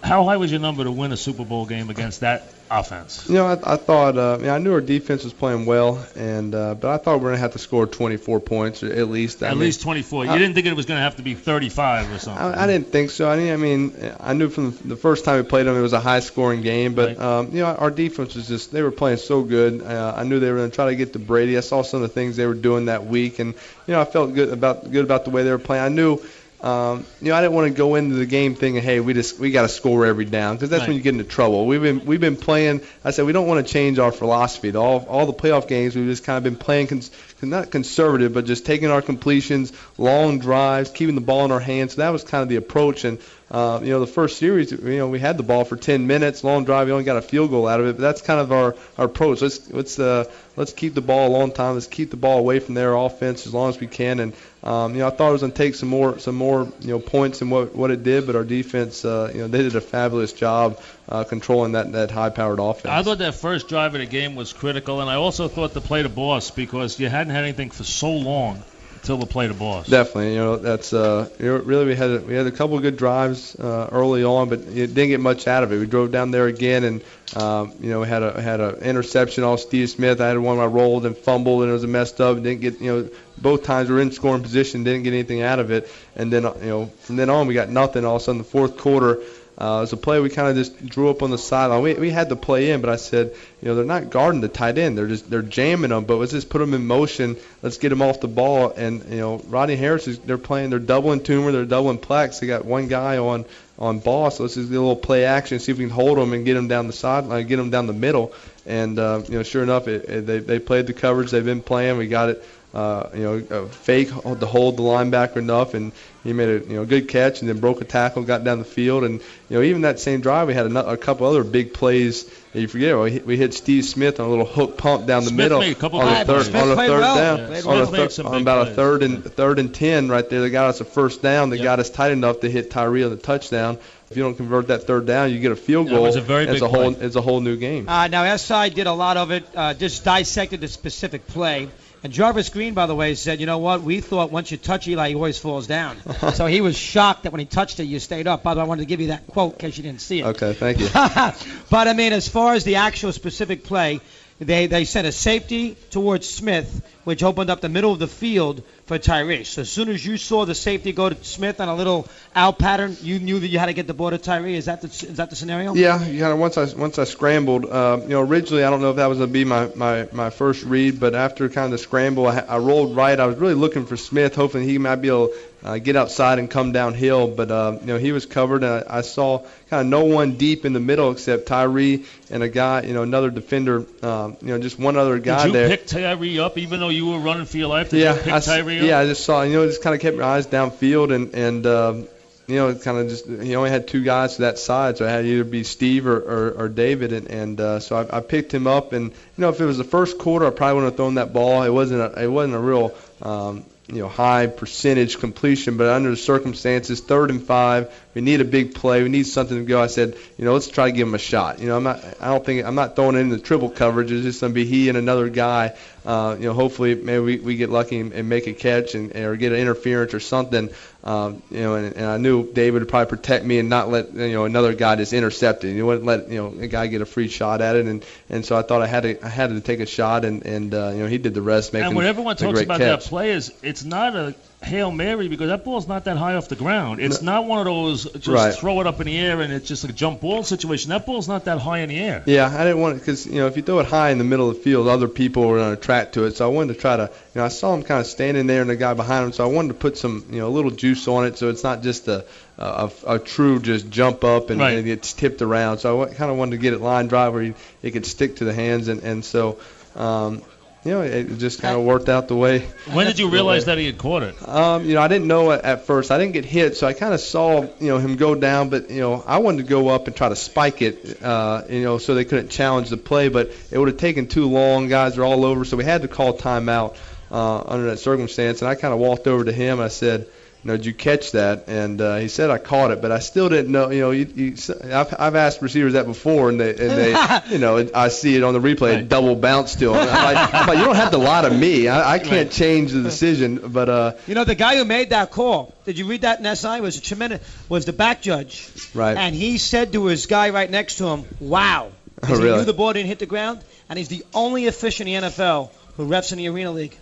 how 0.02 0.24
high 0.24 0.36
was 0.36 0.50
your 0.50 0.60
number 0.60 0.84
to 0.84 0.90
win 0.90 1.12
a 1.12 1.16
Super 1.16 1.44
Bowl 1.44 1.66
game 1.66 1.90
against 1.90 2.20
that 2.20 2.42
offense? 2.70 3.28
You 3.28 3.34
know, 3.36 3.46
I, 3.46 3.74
I 3.74 3.76
thought, 3.76 4.16
uh, 4.16 4.34
I, 4.34 4.36
mean, 4.38 4.48
I 4.50 4.58
knew 4.58 4.72
our 4.72 4.80
defense 4.80 5.24
was 5.24 5.32
playing 5.32 5.66
well, 5.66 6.04
and 6.16 6.54
uh, 6.54 6.74
but 6.74 6.90
I 6.90 6.96
thought 6.98 7.18
we 7.20 7.26
are 7.26 7.30
gonna 7.30 7.38
have 7.38 7.52
to 7.52 7.58
score 7.58 7.86
24 7.86 8.40
points 8.40 8.82
or 8.82 8.92
at 8.92 9.08
least. 9.08 9.42
I 9.42 9.48
At 9.48 9.52
mean, 9.52 9.60
least 9.60 9.82
24. 9.82 10.26
You 10.26 10.32
didn't 10.32 10.54
think 10.54 10.66
it 10.66 10.74
was 10.74 10.86
going 10.86 10.98
to 10.98 11.02
have 11.02 11.16
to 11.16 11.22
be 11.22 11.34
35 11.34 12.12
or 12.12 12.18
something. 12.18 12.42
I, 12.42 12.64
I 12.64 12.66
didn't 12.66 12.88
think 12.88 13.10
so. 13.10 13.28
I, 13.28 13.36
mean, 13.36 13.52
I 13.52 13.56
mean, 13.56 14.14
I 14.18 14.32
knew 14.32 14.48
from 14.48 14.76
the 14.84 14.96
first 14.96 15.24
time 15.24 15.36
we 15.36 15.42
played 15.48 15.66
them 15.66 15.76
it 15.76 15.82
was 15.82 15.92
a 15.92 16.00
high-scoring 16.00 16.62
game, 16.62 16.94
but 16.94 17.16
Right. 17.18 17.20
um, 17.20 17.48
you 17.52 17.60
know, 17.60 17.66
our 17.66 17.90
defense 17.90 18.34
was 18.34 18.48
just 18.48 18.72
they 18.72 18.82
were 18.82 18.90
playing 18.90 19.18
so 19.18 19.42
good. 19.42 19.82
Uh, 19.82 20.14
I 20.16 20.24
knew 20.24 20.40
they 20.40 20.50
were 20.50 20.58
going 20.58 20.70
to 20.70 20.74
try 20.74 20.86
to 20.86 20.96
get 20.96 21.12
to 21.12 21.18
Brady. 21.18 21.56
I 21.56 21.60
saw 21.60 21.82
some 21.82 22.02
of 22.02 22.08
the 22.08 22.14
things 22.14 22.36
they 22.36 22.46
were 22.46 22.54
doing 22.54 22.86
that 22.86 23.06
week, 23.06 23.38
and 23.38 23.54
you 23.86 23.94
know, 23.94 24.00
I 24.00 24.04
felt 24.04 24.34
good 24.34 24.48
about 24.48 24.90
good 24.90 25.04
about 25.04 25.24
the 25.24 25.30
way 25.30 25.42
they 25.44 25.50
were 25.50 25.58
playing. 25.58 25.84
I 25.84 25.88
knew. 25.88 26.18
Um, 26.62 27.04
you 27.20 27.30
know, 27.30 27.34
I 27.36 27.40
didn't 27.40 27.54
want 27.54 27.72
to 27.72 27.76
go 27.76 27.96
into 27.96 28.14
the 28.14 28.24
game 28.26 28.54
thinking, 28.54 28.80
"Hey, 28.82 29.00
we 29.00 29.14
just 29.14 29.36
we 29.40 29.50
got 29.50 29.62
to 29.62 29.68
score 29.68 30.06
every 30.06 30.24
down," 30.24 30.54
because 30.54 30.70
that's 30.70 30.82
Right. 30.82 30.88
when 30.90 30.96
you 30.96 31.02
get 31.02 31.10
into 31.14 31.24
trouble. 31.24 31.66
We've 31.66 31.82
been 31.82 32.04
we've 32.06 32.20
been 32.20 32.36
playing. 32.36 32.82
I 33.04 33.10
said 33.10 33.26
we 33.26 33.32
don't 33.32 33.48
want 33.48 33.66
to 33.66 33.72
change 33.72 33.98
our 33.98 34.12
philosophy. 34.12 34.70
The- 34.70 34.78
All 34.80 35.04
all 35.08 35.26
the 35.26 35.32
playoff 35.32 35.66
games, 35.66 35.96
we've 35.96 36.06
just 36.06 36.22
kind 36.22 36.36
of 36.36 36.44
been 36.44 36.54
playing 36.54 36.86
cons- 36.86 37.10
not 37.42 37.72
conservative, 37.72 38.32
but 38.32 38.44
just 38.46 38.64
taking 38.64 38.88
our 38.92 39.02
completions, 39.02 39.72
long 39.98 40.38
drives, 40.38 40.90
keeping 40.90 41.16
the 41.16 41.20
ball 41.20 41.44
in 41.44 41.50
our 41.50 41.58
hands. 41.58 41.94
So 41.94 42.02
that 42.02 42.10
was 42.10 42.22
kind 42.22 42.42
of 42.44 42.48
the 42.48 42.56
approach. 42.56 43.04
And 43.04 43.18
uh, 43.52 43.80
you 43.82 43.90
know, 43.90 44.00
the 44.00 44.06
first 44.06 44.38
series, 44.38 44.72
you 44.72 44.96
know, 44.96 45.08
we 45.08 45.18
had 45.18 45.36
the 45.36 45.42
ball 45.42 45.66
for 45.66 45.76
10 45.76 46.06
minutes, 46.06 46.42
long 46.42 46.64
drive. 46.64 46.86
We 46.86 46.92
only 46.92 47.04
got 47.04 47.18
a 47.18 47.22
field 47.22 47.50
goal 47.50 47.68
out 47.68 47.80
of 47.80 47.86
it. 47.86 47.96
But 47.96 48.00
that's 48.00 48.22
kind 48.22 48.40
of 48.40 48.50
our 48.50 48.74
our 48.96 49.04
approach. 49.04 49.42
Let's 49.42 49.70
let's 49.70 49.98
uh, 49.98 50.24
let's 50.56 50.72
keep 50.72 50.94
the 50.94 51.02
ball 51.02 51.28
a 51.28 51.32
long 51.36 51.52
time. 51.52 51.74
Let's 51.74 51.86
keep 51.86 52.10
the 52.10 52.16
ball 52.16 52.38
away 52.38 52.60
from 52.60 52.72
their 52.72 52.94
offense 52.94 53.46
as 53.46 53.52
long 53.52 53.68
as 53.68 53.78
we 53.78 53.88
can. 53.88 54.20
And 54.20 54.32
um, 54.62 54.94
you 54.94 55.00
know, 55.00 55.08
I 55.08 55.10
thought 55.10 55.28
it 55.28 55.32
was 55.32 55.42
going 55.42 55.52
to 55.52 55.58
take 55.58 55.74
some 55.74 55.90
more 55.90 56.18
some 56.18 56.34
more 56.34 56.66
you 56.80 56.92
know 56.92 56.98
points 56.98 57.40
than 57.40 57.50
what 57.50 57.76
what 57.76 57.90
it 57.90 58.02
did. 58.02 58.26
But 58.26 58.36
our 58.36 58.44
defense, 58.44 59.04
uh, 59.04 59.30
you 59.34 59.42
know, 59.42 59.48
they 59.48 59.62
did 59.62 59.76
a 59.76 59.82
fabulous 59.82 60.32
job 60.32 60.80
uh, 61.10 61.24
controlling 61.24 61.72
that 61.72 61.92
that 61.92 62.10
high-powered 62.10 62.58
offense. 62.58 62.86
I 62.86 63.02
thought 63.02 63.18
that 63.18 63.34
first 63.34 63.68
drive 63.68 63.94
of 63.94 64.00
the 64.00 64.06
game 64.06 64.34
was 64.34 64.54
critical, 64.54 65.02
and 65.02 65.10
I 65.10 65.16
also 65.16 65.48
thought 65.48 65.74
to 65.74 65.82
play 65.82 66.00
the 66.00 66.08
boss 66.08 66.50
because 66.50 66.98
you 66.98 67.10
hadn't 67.10 67.34
had 67.34 67.44
anything 67.44 67.68
for 67.68 67.84
so 67.84 68.12
long 68.12 68.62
until 69.02 69.16
the 69.16 69.26
play 69.26 69.48
the 69.48 69.54
boss. 69.54 69.88
Definitely, 69.88 70.34
you 70.34 70.38
know 70.38 70.56
that's 70.56 70.92
uh, 70.92 71.28
you 71.40 71.46
know, 71.46 71.56
really 71.58 71.86
we 71.86 71.96
had 71.96 72.10
a, 72.10 72.20
we 72.20 72.34
had 72.34 72.46
a 72.46 72.52
couple 72.52 72.76
of 72.76 72.82
good 72.82 72.96
drives 72.96 73.56
uh, 73.56 73.88
early 73.90 74.22
on, 74.22 74.48
but 74.48 74.60
it 74.60 74.94
didn't 74.94 75.08
get 75.08 75.20
much 75.20 75.48
out 75.48 75.64
of 75.64 75.72
it. 75.72 75.78
We 75.78 75.86
drove 75.86 76.12
down 76.12 76.30
there 76.30 76.46
again, 76.46 76.84
and 76.84 77.04
um, 77.34 77.72
you 77.80 77.90
know 77.90 78.00
we 78.00 78.06
had 78.06 78.22
a 78.22 78.40
had 78.40 78.60
an 78.60 78.76
interception 78.76 79.42
off 79.42 79.58
Steve 79.58 79.90
Smith. 79.90 80.20
I 80.20 80.28
had 80.28 80.38
one 80.38 80.60
I 80.60 80.66
rolled 80.66 81.04
and 81.04 81.16
fumbled, 81.16 81.62
and 81.62 81.70
it 81.70 81.72
was 81.72 81.82
a 81.82 81.88
messed 81.88 82.20
up. 82.20 82.36
Didn't 82.36 82.60
get 82.60 82.80
you 82.80 82.92
know 82.92 83.08
both 83.38 83.64
times 83.64 83.88
we 83.88 83.96
were 83.96 84.00
in 84.00 84.12
scoring 84.12 84.42
position, 84.42 84.84
didn't 84.84 85.02
get 85.02 85.12
anything 85.12 85.42
out 85.42 85.58
of 85.58 85.72
it, 85.72 85.90
and 86.14 86.32
then 86.32 86.44
uh, 86.44 86.54
you 86.60 86.68
know 86.68 86.86
from 87.00 87.16
then 87.16 87.28
on 87.28 87.48
we 87.48 87.54
got 87.54 87.70
nothing. 87.70 88.04
All 88.04 88.16
of 88.16 88.22
a 88.22 88.24
sudden 88.24 88.38
the 88.38 88.44
fourth 88.44 88.78
quarter. 88.78 89.20
Uh, 89.62 89.76
it 89.76 89.80
was 89.82 89.92
a 89.92 89.96
play 89.96 90.18
we 90.18 90.28
kind 90.28 90.48
of 90.48 90.56
just 90.56 90.84
drew 90.84 91.08
up 91.08 91.22
on 91.22 91.30
the 91.30 91.38
sideline. 91.38 91.82
We, 91.82 91.94
we 91.94 92.10
had 92.10 92.28
the 92.28 92.34
play 92.34 92.72
in, 92.72 92.80
but 92.80 92.90
I 92.90 92.96
said, 92.96 93.32
you 93.60 93.68
know, 93.68 93.76
they're 93.76 93.84
not 93.84 94.10
guarding 94.10 94.40
the 94.40 94.48
tight 94.48 94.76
end. 94.76 94.98
They're 94.98 95.06
just 95.06 95.30
they're 95.30 95.40
jamming 95.40 95.90
them. 95.90 96.04
But 96.04 96.16
let's 96.16 96.32
just 96.32 96.50
put 96.50 96.58
them 96.58 96.74
in 96.74 96.84
motion. 96.84 97.36
Let's 97.62 97.78
get 97.78 97.90
them 97.90 98.02
off 98.02 98.20
the 98.20 98.26
ball. 98.26 98.72
And 98.72 99.04
you 99.08 99.18
know, 99.18 99.38
Rodney 99.46 99.76
Harris 99.76 100.08
is 100.08 100.18
they're 100.18 100.36
playing. 100.36 100.70
They're 100.70 100.80
doubling 100.80 101.20
Toomer. 101.20 101.52
They're 101.52 101.64
doubling 101.64 101.98
Plax. 101.98 102.40
They 102.40 102.48
got 102.48 102.64
one 102.64 102.88
guy 102.88 103.18
on 103.18 103.44
on 103.78 104.00
ball. 104.00 104.32
So 104.32 104.42
let's 104.42 104.56
just 104.56 104.68
get 104.68 104.76
a 104.76 104.80
little 104.80 104.96
play 104.96 105.26
action. 105.26 105.60
See 105.60 105.70
if 105.70 105.78
we 105.78 105.84
can 105.84 105.94
hold 105.94 106.18
them 106.18 106.32
and 106.32 106.44
get 106.44 106.54
them 106.54 106.66
down 106.66 106.88
the 106.88 106.92
sideline, 106.92 107.46
get 107.46 107.56
them 107.58 107.70
down 107.70 107.86
the 107.86 107.92
middle. 107.92 108.34
And 108.66 108.98
uh, 108.98 109.22
you 109.28 109.34
know, 109.36 109.42
sure 109.44 109.62
enough, 109.62 109.86
it, 109.86 110.08
it, 110.08 110.26
they 110.26 110.40
they 110.40 110.58
played 110.58 110.88
the 110.88 110.92
coverage 110.92 111.30
they've 111.30 111.44
been 111.44 111.62
playing. 111.62 111.98
We 111.98 112.08
got 112.08 112.30
it. 112.30 112.44
Uh, 112.74 113.10
you 113.14 113.46
know, 113.48 113.66
fake 113.68 114.08
to 114.08 114.46
hold 114.46 114.78
the 114.78 114.82
linebacker 114.82 115.36
enough, 115.36 115.74
and 115.74 115.92
he 116.24 116.32
made 116.32 116.48
a 116.48 116.64
you 116.66 116.76
know 116.76 116.84
good 116.84 117.08
catch, 117.08 117.40
and 117.40 117.48
then 117.48 117.58
broke 117.58 117.80
a 117.80 117.84
tackle, 117.84 118.22
got 118.22 118.44
down 118.44 118.58
the 118.58 118.64
field, 118.64 119.04
and 119.04 119.20
you 119.48 119.56
know 119.56 119.62
even 119.62 119.82
that 119.82 119.98
same 120.00 120.20
drive 120.20 120.48
we 120.48 120.54
had 120.54 120.66
a, 120.66 120.88
a 120.90 120.96
couple 120.96 121.26
other 121.26 121.44
big 121.44 121.74
plays. 121.74 122.30
You 122.54 122.68
forget 122.68 122.98
we 122.98 123.10
hit, 123.12 123.26
we 123.26 123.36
hit 123.36 123.54
Steve 123.54 123.84
Smith 123.84 124.20
on 124.20 124.26
a 124.26 124.28
little 124.30 124.44
hook 124.44 124.76
pump 124.76 125.06
down 125.06 125.22
the 125.24 125.28
Smith 125.30 125.38
middle 125.38 125.60
made 125.60 125.72
a 125.76 125.80
couple 125.80 126.00
on 126.00 126.12
a 126.12 126.24
third 126.24 126.54
on 126.54 126.70
a 126.70 126.76
third 126.76 127.00
well. 127.00 127.16
down 127.16 127.38
Yeah, 127.38 127.44
on, 127.66 127.78
a 127.80 127.86
thir- 127.86 128.24
on 128.24 128.32
big 128.32 128.42
about 128.42 128.68
a 128.68 128.70
third 128.72 129.02
and 129.02 129.24
third 129.24 129.58
and 129.58 129.74
ten 129.74 130.08
right 130.08 130.28
there. 130.28 130.42
They 130.42 130.50
got 130.50 130.66
us 130.68 130.80
a 130.80 130.84
first 130.84 131.22
down. 131.22 131.50
They 131.50 131.56
Yep. 131.56 131.64
got 131.64 131.78
us 131.80 131.90
tight 131.90 132.12
enough 132.12 132.40
to 132.40 132.50
hit 132.50 132.70
Tyree 132.70 133.04
on 133.04 133.10
the 133.10 133.16
touchdown. 133.16 133.78
If 134.10 134.18
you 134.18 134.22
don't 134.22 134.34
convert 134.34 134.68
that 134.68 134.82
third 134.86 135.06
down, 135.06 135.30
you 135.32 135.38
get 135.40 135.52
a 135.52 135.56
field 135.56 135.86
That 135.86 135.92
goal. 135.92 136.02
was 136.02 136.16
a 136.16 136.20
very 136.20 136.44
it's 136.44 136.52
big 136.52 136.62
a 136.62 136.68
whole 136.68 136.92
play. 136.92 137.06
it's 137.06 137.16
a 137.16 137.22
whole 137.22 137.40
new 137.40 137.56
game. 137.56 137.88
Uh, 137.88 138.08
now, 138.08 138.36
SI 138.36 138.68
did 138.68 138.86
a 138.86 138.92
lot 138.92 139.16
of 139.16 139.30
it, 139.30 139.42
uh, 139.56 139.72
just 139.72 140.04
dissected 140.04 140.60
the 140.60 140.68
specific 140.68 141.26
play. 141.28 141.68
And 142.04 142.12
Jarvis 142.12 142.48
Green, 142.48 142.74
by 142.74 142.86
the 142.86 142.96
way, 142.96 143.14
said, 143.14 143.38
you 143.38 143.46
know 143.46 143.58
what? 143.58 143.82
We 143.82 144.00
thought 144.00 144.32
once 144.32 144.50
you 144.50 144.56
touch 144.56 144.88
Eli, 144.88 145.10
he 145.10 145.14
always 145.14 145.38
falls 145.38 145.68
down. 145.68 145.96
so 146.34 146.46
he 146.46 146.60
was 146.60 146.76
shocked 146.76 147.22
that 147.22 147.32
when 147.32 147.38
he 147.38 147.44
touched 147.44 147.78
it, 147.78 147.84
you 147.84 148.00
stayed 148.00 148.26
up. 148.26 148.42
By 148.42 148.54
the 148.54 148.58
way, 148.58 148.64
I 148.64 148.68
wanted 148.68 148.82
to 148.82 148.86
give 148.86 149.00
you 149.00 149.08
that 149.08 149.28
quote 149.28 149.52
in 149.52 149.58
case 149.58 149.76
you 149.76 149.84
didn't 149.84 150.00
see 150.00 150.20
it. 150.20 150.26
Okay, 150.26 150.52
thank 150.52 150.80
you. 150.80 150.88
but 151.70 151.86
I 151.88 151.92
mean, 151.92 152.12
as 152.12 152.28
far 152.28 152.54
as 152.54 152.64
the 152.64 152.76
actual 152.76 153.12
specific 153.12 153.62
play, 153.62 154.00
they 154.40 154.66
they 154.66 154.84
sent 154.84 155.06
a 155.06 155.12
safety 155.12 155.76
towards 155.90 156.28
Smith, 156.28 156.84
which 157.04 157.22
opened 157.22 157.50
up 157.50 157.60
the 157.60 157.68
middle 157.68 157.92
of 157.92 158.00
the 158.00 158.08
field 158.08 158.64
for 158.86 158.98
Tyree. 158.98 159.44
So 159.44 159.62
as 159.62 159.70
soon 159.70 159.88
as 159.88 160.04
you 160.04 160.16
saw 160.16 160.44
the 160.44 160.54
safety 160.54 160.92
go 160.92 161.08
to 161.08 161.24
Smith 161.24 161.60
on 161.60 161.68
a 161.68 161.74
little 161.76 162.08
out 162.34 162.58
pattern, 162.58 162.96
you 163.02 163.18
knew 163.20 163.38
that 163.38 163.46
you 163.46 163.58
had 163.58 163.66
to 163.66 163.72
get 163.72 163.86
the 163.86 163.94
ball 163.94 164.10
to 164.10 164.18
Tyree. 164.18 164.56
Is 164.56 164.64
that 164.66 164.80
the 164.82 164.88
is 164.88 165.16
that 165.16 165.30
the 165.30 165.36
scenario? 165.36 165.74
Yeah, 165.74 166.04
you 166.06 166.20
know, 166.20 166.34
once 166.36 166.58
I 166.58 166.64
once 166.74 166.98
I 166.98 167.04
scrambled, 167.04 167.64
uh, 167.64 167.98
you 168.02 168.08
know, 168.08 168.20
originally 168.22 168.64
I 168.64 168.70
don't 168.70 168.80
know 168.80 168.90
if 168.90 168.96
that 168.96 169.06
was 169.06 169.18
gonna 169.18 169.30
be 169.30 169.44
my, 169.44 169.68
my, 169.76 170.08
my 170.12 170.30
first 170.30 170.64
read, 170.64 170.98
but 170.98 171.14
after 171.14 171.48
kind 171.48 171.66
of 171.66 171.70
the 171.72 171.78
scramble, 171.78 172.26
I, 172.26 172.38
I 172.40 172.58
rolled 172.58 172.96
right. 172.96 173.18
I 173.18 173.26
was 173.26 173.36
really 173.36 173.54
looking 173.54 173.86
for 173.86 173.96
Smith, 173.96 174.34
hoping 174.34 174.62
he 174.64 174.78
might 174.78 174.96
be 174.96 175.08
able 175.08 175.28
to 175.28 175.34
uh, 175.64 175.78
get 175.78 175.94
outside 175.94 176.40
and 176.40 176.50
come 176.50 176.72
downhill, 176.72 177.28
but 177.28 177.48
uh, 177.52 177.78
you 177.80 177.86
know 177.86 177.98
he 177.98 178.10
was 178.10 178.26
covered, 178.26 178.64
and 178.64 178.84
I, 178.88 178.98
I 178.98 179.00
saw 179.02 179.38
kind 179.70 179.80
of 179.82 179.86
no 179.86 180.04
one 180.04 180.36
deep 180.36 180.64
in 180.64 180.72
the 180.72 180.80
middle 180.80 181.12
except 181.12 181.46
Tyree 181.46 182.04
and 182.30 182.42
a 182.42 182.48
guy, 182.48 182.82
you 182.82 182.94
know, 182.94 183.02
another 183.02 183.30
defender, 183.30 183.84
um, 184.02 184.36
you 184.40 184.48
know, 184.48 184.58
just 184.58 184.78
one 184.78 184.96
other 184.96 185.18
guy 185.18 185.44
Did 185.44 185.46
you 185.46 185.52
there. 185.52 185.68
pick 185.68 185.86
Tyree 185.86 186.38
up 186.40 186.58
even 186.58 186.80
though 186.80 186.88
you 186.88 187.06
were 187.06 187.20
running 187.20 187.44
for 187.46 187.58
your 187.58 187.68
life? 187.68 187.90
Did 187.90 188.00
yeah, 188.00 188.14
you 188.16 188.22
pick 188.22 188.32
I, 188.32 188.36
s- 188.38 188.46
Tyree 188.46 188.71
up? 188.80 188.86
yeah, 188.86 188.98
I 188.98 189.06
just 189.06 189.24
saw, 189.24 189.42
you 189.42 189.54
know, 189.54 189.66
just 189.66 189.82
kind 189.82 189.94
of 189.94 190.00
kept 190.00 190.16
my 190.16 190.24
eyes 190.24 190.46
downfield, 190.46 191.14
and 191.14 191.34
and 191.34 191.66
um, 191.66 192.08
you 192.46 192.56
know, 192.56 192.68
it 192.68 192.82
kind 192.82 192.98
of 192.98 193.08
just 193.08 193.26
he 193.26 193.56
only 193.56 193.70
had 193.70 193.88
two 193.88 194.02
guys 194.02 194.36
to 194.36 194.42
that 194.42 194.58
side, 194.58 194.98
so 194.98 195.06
I 195.06 195.10
had 195.10 195.22
to 195.22 195.28
either 195.28 195.44
be 195.44 195.64
Steve 195.64 196.06
or 196.06 196.18
or, 196.18 196.50
or 196.52 196.68
David, 196.68 197.12
and 197.12 197.28
and 197.28 197.60
uh, 197.60 197.80
so 197.80 197.96
I, 197.96 198.18
I 198.18 198.20
picked 198.20 198.52
him 198.52 198.66
up, 198.66 198.92
and 198.92 199.10
you 199.10 199.16
know, 199.38 199.48
if 199.48 199.60
it 199.60 199.64
was 199.64 199.78
the 199.78 199.84
first 199.84 200.18
quarter, 200.18 200.46
I 200.46 200.50
probably 200.50 200.74
wouldn't 200.74 200.92
have 200.92 200.96
thrown 200.96 201.14
that 201.14 201.32
ball. 201.32 201.62
It 201.62 201.70
wasn't 201.70 202.00
a, 202.00 202.22
it 202.22 202.28
wasn't 202.28 202.54
a 202.54 202.58
real 202.58 202.94
um, 203.22 203.64
you 203.86 203.98
know 203.98 204.08
high 204.08 204.46
percentage 204.48 205.18
completion, 205.18 205.76
but 205.76 205.88
under 205.88 206.10
the 206.10 206.16
circumstances, 206.16 207.00
third 207.00 207.30
and 207.30 207.42
five, 207.42 207.92
we 208.14 208.20
need 208.20 208.40
a 208.40 208.44
big 208.44 208.74
play, 208.74 209.02
we 209.02 209.08
need 209.08 209.26
something 209.26 209.56
to 209.56 209.64
go. 209.64 209.82
I 209.82 209.86
said, 209.86 210.16
you 210.36 210.44
know, 210.44 210.52
let's 210.52 210.68
try 210.68 210.90
to 210.90 210.92
give 210.92 211.08
him 211.08 211.14
a 211.14 211.18
shot. 211.18 211.60
You 211.60 211.68
know, 211.68 211.76
I'm 211.76 211.82
not, 211.82 212.04
I 212.20 212.28
don't 212.28 212.44
think 212.44 212.64
I'm 212.64 212.74
not 212.74 212.94
throwing 212.94 213.16
in 213.16 213.30
the 213.30 213.38
triple 213.38 213.70
coverage. 213.70 214.12
It's 214.12 214.22
just 214.22 214.40
going 214.40 214.52
to 214.52 214.54
be 214.54 214.64
he 214.64 214.88
and 214.88 214.98
another 214.98 215.28
guy. 215.28 215.76
Uh, 216.04 216.36
you 216.38 216.46
know, 216.46 216.52
hopefully 216.52 216.94
maybe 216.96 217.20
we, 217.20 217.36
we 217.38 217.56
get 217.56 217.70
lucky 217.70 218.00
and, 218.00 218.12
and 218.12 218.28
make 218.28 218.46
a 218.48 218.52
catch 218.52 218.94
and 218.94 219.14
or 219.16 219.36
get 219.36 219.52
an 219.52 219.58
interference 219.58 220.14
or 220.14 220.20
something. 220.20 220.68
Um, 221.04 221.42
you 221.50 221.60
know, 221.60 221.74
and, 221.76 221.96
and 221.96 222.06
I 222.06 222.16
knew 222.16 222.52
David 222.52 222.82
would 222.82 222.88
probably 222.88 223.08
protect 223.08 223.44
me 223.44 223.58
and 223.58 223.68
not 223.68 223.88
let 223.88 224.12
you 224.12 224.32
know 224.32 224.44
another 224.44 224.74
guy 224.74 224.96
just 224.96 225.12
intercept 225.12 225.64
it. 225.64 225.74
You 225.74 225.86
wouldn't 225.86 226.04
let 226.04 226.28
you 226.28 226.38
know 226.38 226.60
a 226.60 226.66
guy 226.66 226.88
get 226.88 227.00
a 227.00 227.06
free 227.06 227.28
shot 227.28 227.60
at 227.60 227.76
it, 227.76 227.86
and 227.86 228.04
and 228.28 228.44
so 228.44 228.56
I 228.56 228.62
thought 228.62 228.82
I 228.82 228.86
had 228.86 229.04
to 229.04 229.24
I 229.24 229.28
had 229.28 229.50
to 229.50 229.60
take 229.60 229.80
a 229.80 229.86
shot, 229.86 230.24
and 230.24 230.44
and 230.44 230.74
uh, 230.74 230.90
you 230.92 231.00
know 231.00 231.06
he 231.06 231.18
did 231.18 231.34
the 231.34 231.42
rest, 231.42 231.72
making 231.72 231.88
and 231.88 231.96
when 231.96 232.06
everyone 232.06 232.36
talks 232.36 232.60
about 232.60 232.78
catch. 232.78 233.04
that 233.04 233.08
play, 233.08 233.30
is 233.30 233.52
it's 233.62 233.84
not 233.84 234.14
a 234.16 234.34
hail 234.64 234.90
mary 234.90 235.28
because 235.28 235.48
that 235.48 235.64
ball's 235.64 235.88
not 235.88 236.04
that 236.04 236.16
high 236.16 236.34
off 236.34 236.48
the 236.48 236.56
ground. 236.56 237.00
It's 237.00 237.20
not 237.22 237.46
one 237.46 237.58
of 237.58 237.64
those 237.64 238.04
just 238.12 238.28
Right. 238.28 238.54
throw 238.54 238.80
it 238.80 238.86
up 238.86 239.00
in 239.00 239.06
the 239.06 239.18
air 239.18 239.40
and 239.40 239.52
it's 239.52 239.66
just 239.68 239.84
a 239.84 239.92
jump 239.92 240.20
ball 240.20 240.42
situation. 240.42 240.90
That 240.90 241.04
ball's 241.06 241.28
not 241.28 241.44
that 241.46 241.58
high 241.58 241.78
in 241.80 241.88
the 241.88 241.98
air. 241.98 242.22
Yeah, 242.26 242.46
I 242.52 242.64
didn't 242.64 242.80
want 242.80 242.96
it 242.96 242.98
because 243.00 243.26
you 243.26 243.34
know 243.36 243.46
if 243.46 243.56
you 243.56 243.62
throw 243.62 243.80
it 243.80 243.86
high 243.86 244.10
in 244.10 244.18
the 244.18 244.24
middle 244.24 244.48
of 244.48 244.56
the 244.56 244.62
field, 244.62 244.88
other 244.88 245.08
people 245.08 245.46
were 245.48 245.58
going 245.58 245.74
to 245.74 245.80
attract 245.80 246.14
to 246.14 246.24
it. 246.24 246.36
So 246.36 246.44
I 246.44 246.48
wanted 246.52 246.74
to 246.74 246.80
try 246.80 246.96
to, 246.96 247.02
you 247.02 247.38
know, 247.40 247.44
I 247.44 247.48
saw 247.48 247.74
him 247.74 247.82
kind 247.82 248.00
of 248.00 248.06
standing 248.06 248.46
there 248.46 248.60
and 248.60 248.70
the 248.70 248.76
guy 248.76 248.94
behind 248.94 249.26
him, 249.26 249.32
so 249.32 249.44
I 249.44 249.52
wanted 249.52 249.68
to 249.68 249.74
put 249.74 249.98
some, 249.98 250.24
you 250.30 250.38
know, 250.38 250.48
a 250.48 250.54
little 250.54 250.70
juice 250.70 251.06
on 251.08 251.26
it, 251.26 251.38
so 251.38 251.48
it's 251.48 251.64
not 251.64 251.82
just 251.82 252.08
a 252.08 252.24
a, 252.58 252.90
a 253.06 253.18
true 253.18 253.58
just 253.58 253.90
jump 253.90 254.22
up 254.22 254.50
and, 254.50 254.60
Right. 254.60 254.70
and 254.76 254.80
it 254.80 254.84
gets 254.84 255.12
tipped 255.14 255.42
around. 255.42 255.78
So 255.78 256.02
I 256.04 256.06
kind 256.14 256.30
of 256.30 256.36
wanted 256.36 256.52
to 256.52 256.58
get 256.58 256.72
it 256.74 256.80
line 256.80 257.08
drive 257.08 257.32
where 257.32 257.42
he, 257.42 257.54
it 257.82 257.90
could 257.90 258.06
stick 258.06 258.36
to 258.36 258.44
the 258.44 258.52
hands, 258.54 258.88
and 258.88 259.02
and 259.02 259.24
so, 259.24 259.58
um, 259.96 260.42
you 260.84 260.90
know, 260.92 261.02
it 261.02 261.38
just 261.38 261.60
kind 261.60 261.76
of 261.76 261.84
worked 261.84 262.08
out 262.08 262.26
the 262.28 262.34
way 262.34 262.60
When 262.92 263.06
did 263.06 263.18
you 263.18 263.28
realize 263.28 263.66
that 263.66 263.78
he 263.78 263.86
had 263.86 263.98
caught 263.98 264.22
it? 264.24 264.48
um, 264.48 264.84
you 264.84 264.94
know, 264.94 265.00
I 265.00 265.08
didn't 265.08 265.28
know 265.28 265.52
at, 265.52 265.64
at 265.64 265.86
first. 265.86 266.10
I 266.10 266.18
didn't 266.18 266.32
get 266.32 266.44
hit, 266.44 266.76
so 266.76 266.86
I 266.86 266.92
kind 266.92 267.14
of 267.14 267.20
saw, 267.20 267.62
you 267.62 267.88
know, 267.88 267.98
him 267.98 268.16
go 268.16 268.34
down. 268.34 268.68
But 268.68 268.90
you 268.90 269.00
know, 269.00 269.22
I 269.26 269.38
wanted 269.38 269.58
to 269.58 269.68
go 269.68 269.88
up 269.88 270.06
and 270.08 270.16
try 270.16 270.28
to 270.28 270.36
spike 270.36 270.82
it, 270.82 271.22
uh, 271.22 271.62
you 271.68 271.82
know, 271.82 271.98
so 271.98 272.14
they 272.14 272.24
couldn't 272.24 272.48
challenge 272.48 272.90
the 272.90 272.96
play. 272.96 273.28
But 273.28 273.52
it 273.70 273.78
would 273.78 273.88
have 273.88 273.98
taken 273.98 274.26
too 274.26 274.48
long. 274.48 274.88
Guys 274.88 275.18
are 275.18 275.24
all 275.24 275.44
over, 275.44 275.64
so 275.64 275.76
we 275.76 275.84
had 275.84 276.02
to 276.02 276.08
call 276.08 276.36
timeout 276.36 276.96
uh, 277.30 277.60
under 277.60 277.86
that 277.86 277.98
circumstance. 277.98 278.60
And 278.60 278.68
I 278.68 278.74
kind 278.74 278.92
of 278.92 278.98
walked 278.98 279.26
over 279.26 279.44
to 279.44 279.52
him. 279.52 279.78
And 279.78 279.84
I 279.84 279.88
said, 279.88 280.26
you 280.64 280.68
know, 280.70 280.76
did 280.76 280.86
you 280.86 280.94
catch 280.94 281.32
that? 281.32 281.64
And 281.66 282.00
uh, 282.00 282.16
he 282.18 282.28
said 282.28 282.50
I 282.50 282.58
caught 282.58 282.92
it, 282.92 283.02
but 283.02 283.10
I 283.10 283.18
still 283.18 283.48
didn't 283.48 283.72
know. 283.72 283.90
You 283.90 284.00
know, 284.00 284.10
you, 284.12 284.24
you, 284.34 284.54
I've, 284.84 285.12
I've 285.18 285.34
asked 285.34 285.60
receivers 285.60 285.94
that 285.94 286.06
before, 286.06 286.48
and 286.50 286.60
they, 286.60 286.70
and 286.70 286.78
they, 286.90 287.40
you 287.50 287.58
know, 287.58 287.88
I 287.94 288.08
see 288.08 288.36
it 288.36 288.44
on 288.44 288.54
the 288.54 288.60
replay, 288.60 288.94
Right. 288.96 289.08
double 289.08 289.34
bounce 289.34 289.74
to 289.76 289.88
him. 289.92 289.96
I'm 289.96 290.06
like, 290.34 290.54
I'm 290.54 290.66
like, 290.68 290.78
you 290.78 290.84
don't 290.84 290.94
have 290.96 291.10
to 291.12 291.18
lie 291.18 291.42
to 291.42 291.50
me. 291.50 291.88
I, 291.88 292.14
I 292.14 292.18
can't 292.18 292.30
Right. 292.48 292.50
change 292.50 292.92
the 292.92 293.02
decision, 293.02 293.60
but 293.72 293.88
uh, 293.88 294.12
You 294.28 294.34
know, 294.36 294.44
the 294.44 294.54
guy 294.54 294.76
who 294.76 294.84
made 294.84 295.10
that 295.10 295.30
call, 295.32 295.74
did 295.84 295.98
you 295.98 296.06
read 296.06 296.20
that 296.22 296.38
in 296.38 296.56
SI? 296.56 296.80
Was 296.80 296.96
a 296.96 297.00
tremendous, 297.02 297.40
was 297.68 297.84
the 297.84 297.92
back 297.92 298.22
judge. 298.22 298.68
Right. 298.94 299.16
And 299.16 299.34
he 299.34 299.58
said 299.58 299.92
to 299.94 300.06
his 300.06 300.26
guy 300.26 300.50
right 300.50 300.70
next 300.70 300.96
to 300.98 301.06
him, 301.08 301.24
wow. 301.40 301.90
'Cause 302.20 302.38
Oh, 302.38 302.42
really? 302.42 302.52
he 302.52 302.58
knew 302.58 302.64
the 302.66 302.72
ball 302.72 302.92
didn't 302.92 303.08
hit 303.08 303.18
the 303.18 303.26
ground, 303.26 303.60
and 303.88 303.98
he's 303.98 304.08
the 304.08 304.24
only 304.32 304.68
official 304.68 305.08
in 305.08 305.22
the 305.22 305.28
NFL 305.28 305.70
who 305.96 306.06
refs 306.06 306.30
in 306.30 306.38
the 306.38 306.46
Arena 306.48 306.70
League. 306.70 306.96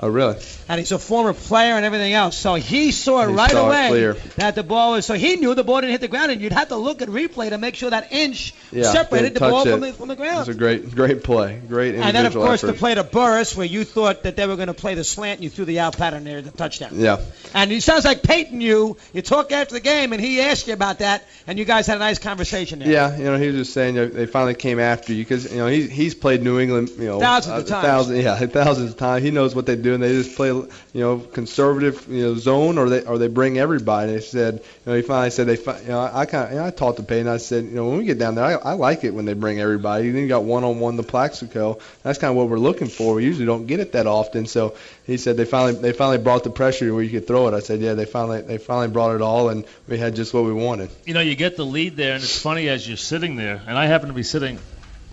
Oh, 0.00 0.08
really? 0.08 0.36
And 0.68 0.78
he's 0.80 0.90
a 0.90 0.98
former 0.98 1.32
player 1.32 1.74
and 1.74 1.84
everything 1.84 2.12
else. 2.12 2.36
So 2.36 2.54
he 2.54 2.90
saw 2.90 3.22
it 3.22 3.28
He 3.28 3.34
right 3.34 3.50
saw 3.50 3.66
away 3.68 4.14
that 4.36 4.54
the 4.54 4.62
ball 4.62 4.92
was. 4.92 5.06
So 5.06 5.14
he 5.14 5.36
knew 5.36 5.54
the 5.54 5.62
ball 5.62 5.80
didn't 5.80 5.92
hit 5.92 6.00
the 6.00 6.08
ground, 6.08 6.32
and 6.32 6.40
you'd 6.40 6.52
have 6.52 6.68
to 6.68 6.76
look 6.76 7.02
at 7.02 7.08
replay 7.08 7.50
to 7.50 7.58
make 7.58 7.76
sure 7.76 7.90
that 7.90 8.10
inch 8.10 8.54
Yeah. 8.72 8.84
separated 8.90 9.34
the 9.34 9.40
ball 9.40 9.64
from 9.64 9.80
the, 9.80 9.92
from 9.92 10.08
the 10.08 10.16
ground. 10.16 10.36
It 10.36 10.38
was 10.38 10.48
a 10.48 10.54
great, 10.54 10.94
great 10.94 11.22
play. 11.22 11.60
Great 11.68 11.94
And 11.94 12.16
then, 12.16 12.26
of 12.26 12.32
course, 12.32 12.64
effort. 12.64 12.72
the 12.72 12.78
play 12.78 12.94
to 12.94 13.04
Burress, 13.04 13.54
where 13.56 13.66
you 13.66 13.84
thought 13.84 14.24
that 14.24 14.34
they 14.34 14.46
were 14.46 14.56
going 14.56 14.68
to 14.68 14.74
play 14.74 14.94
the 14.94 15.04
slant, 15.04 15.38
and 15.38 15.44
you 15.44 15.50
threw 15.50 15.66
the 15.66 15.80
out 15.80 15.96
pattern 15.96 16.24
there, 16.24 16.40
the 16.42 16.50
touchdown. 16.50 16.92
Yeah. 16.94 17.20
And 17.54 17.70
it 17.70 17.82
sounds 17.82 18.04
like 18.04 18.22
Peyton 18.22 18.58
knew. 18.58 18.96
You 19.12 19.22
talked 19.22 19.52
after 19.52 19.74
the 19.74 19.80
game, 19.80 20.12
and 20.12 20.20
he 20.20 20.40
asked 20.40 20.66
you 20.66 20.72
about 20.72 20.98
that, 21.00 21.24
and 21.46 21.58
you 21.58 21.64
guys 21.64 21.86
had 21.86 21.96
a 21.96 22.00
nice 22.00 22.18
conversation 22.18 22.78
there. 22.80 22.88
Yeah, 22.90 23.16
you 23.16 23.24
know, 23.24 23.38
he 23.38 23.48
was 23.48 23.56
just 23.56 23.72
saying 23.74 23.94
you 23.94 24.00
know, 24.02 24.08
they 24.08 24.26
finally 24.26 24.54
came 24.54 24.80
after 24.80 25.12
you 25.12 25.22
because 25.22 25.52
you 25.52 25.58
know 25.58 25.66
he's 25.66 25.90
he's 25.90 26.14
played 26.14 26.42
New 26.42 26.58
England, 26.58 26.90
you 26.98 27.06
know, 27.06 27.20
Thousands 27.20 27.54
uh, 27.54 27.58
of 27.60 27.68
times. 27.68 27.86
Thousands, 27.86 28.24
yeah, 28.24 28.36
thousands 28.46 28.90
of 28.90 28.96
times. 28.96 29.22
He 29.22 29.30
knows 29.30 29.54
what 29.54 29.66
they 29.66 29.76
do, 29.76 29.91
and 29.94 30.02
they 30.02 30.10
just 30.10 30.36
play, 30.36 30.48
you 30.48 30.68
know, 30.94 31.18
conservative, 31.18 32.06
you 32.08 32.22
know, 32.22 32.34
zone, 32.34 32.78
or 32.78 32.88
they 32.88 33.04
or 33.04 33.18
they 33.18 33.28
bring 33.28 33.58
everybody. 33.58 34.12
They 34.12 34.20
said, 34.20 34.54
you 34.54 34.62
know, 34.86 34.94
he 34.94 35.02
finally 35.02 35.30
said 35.30 35.46
they, 35.46 35.56
you 35.56 35.88
know, 35.88 36.10
I 36.12 36.26
kind 36.26 36.50
you 36.52 36.58
know, 36.58 36.66
I 36.66 36.70
talked 36.70 36.98
to 36.98 37.02
Peyton. 37.02 37.28
I 37.28 37.36
said, 37.36 37.64
you 37.64 37.74
know, 37.74 37.88
when 37.88 37.98
we 37.98 38.04
get 38.04 38.18
down 38.18 38.34
there, 38.34 38.44
I, 38.44 38.52
I 38.54 38.72
like 38.74 39.04
it 39.04 39.14
when 39.14 39.24
they 39.24 39.34
bring 39.34 39.60
everybody. 39.60 40.10
Then 40.10 40.22
you 40.22 40.28
got 40.28 40.44
one 40.44 40.64
on 40.64 40.80
one 40.80 40.96
the 40.96 41.02
Plaxico. 41.02 41.78
That's 42.02 42.18
kind 42.18 42.30
of 42.30 42.36
what 42.36 42.48
we're 42.48 42.58
looking 42.58 42.88
for. 42.88 43.14
We 43.14 43.24
usually 43.24 43.46
don't 43.46 43.66
get 43.66 43.80
it 43.80 43.92
that 43.92 44.06
often. 44.06 44.46
So 44.46 44.76
he 45.04 45.16
said 45.16 45.36
they 45.36 45.44
finally 45.44 45.74
they 45.74 45.92
finally 45.92 46.18
brought 46.18 46.44
the 46.44 46.50
pressure 46.50 46.92
where 46.92 47.02
you 47.02 47.10
could 47.10 47.26
throw 47.26 47.48
it. 47.48 47.54
I 47.54 47.60
said, 47.60 47.80
yeah, 47.80 47.94
they 47.94 48.04
finally 48.04 48.42
they 48.42 48.58
finally 48.58 48.88
brought 48.88 49.14
it 49.14 49.22
all, 49.22 49.48
and 49.48 49.64
we 49.88 49.98
had 49.98 50.14
just 50.14 50.34
what 50.34 50.44
we 50.44 50.52
wanted. 50.52 50.90
You 51.04 51.14
know, 51.14 51.20
you 51.20 51.34
get 51.34 51.56
the 51.56 51.66
lead 51.66 51.96
there, 51.96 52.14
and 52.14 52.22
it's 52.22 52.40
funny 52.40 52.68
as 52.68 52.86
you're 52.86 52.96
sitting 52.96 53.36
there, 53.36 53.60
and 53.66 53.76
I 53.78 53.86
happen 53.86 54.08
to 54.08 54.14
be 54.14 54.22
sitting 54.22 54.58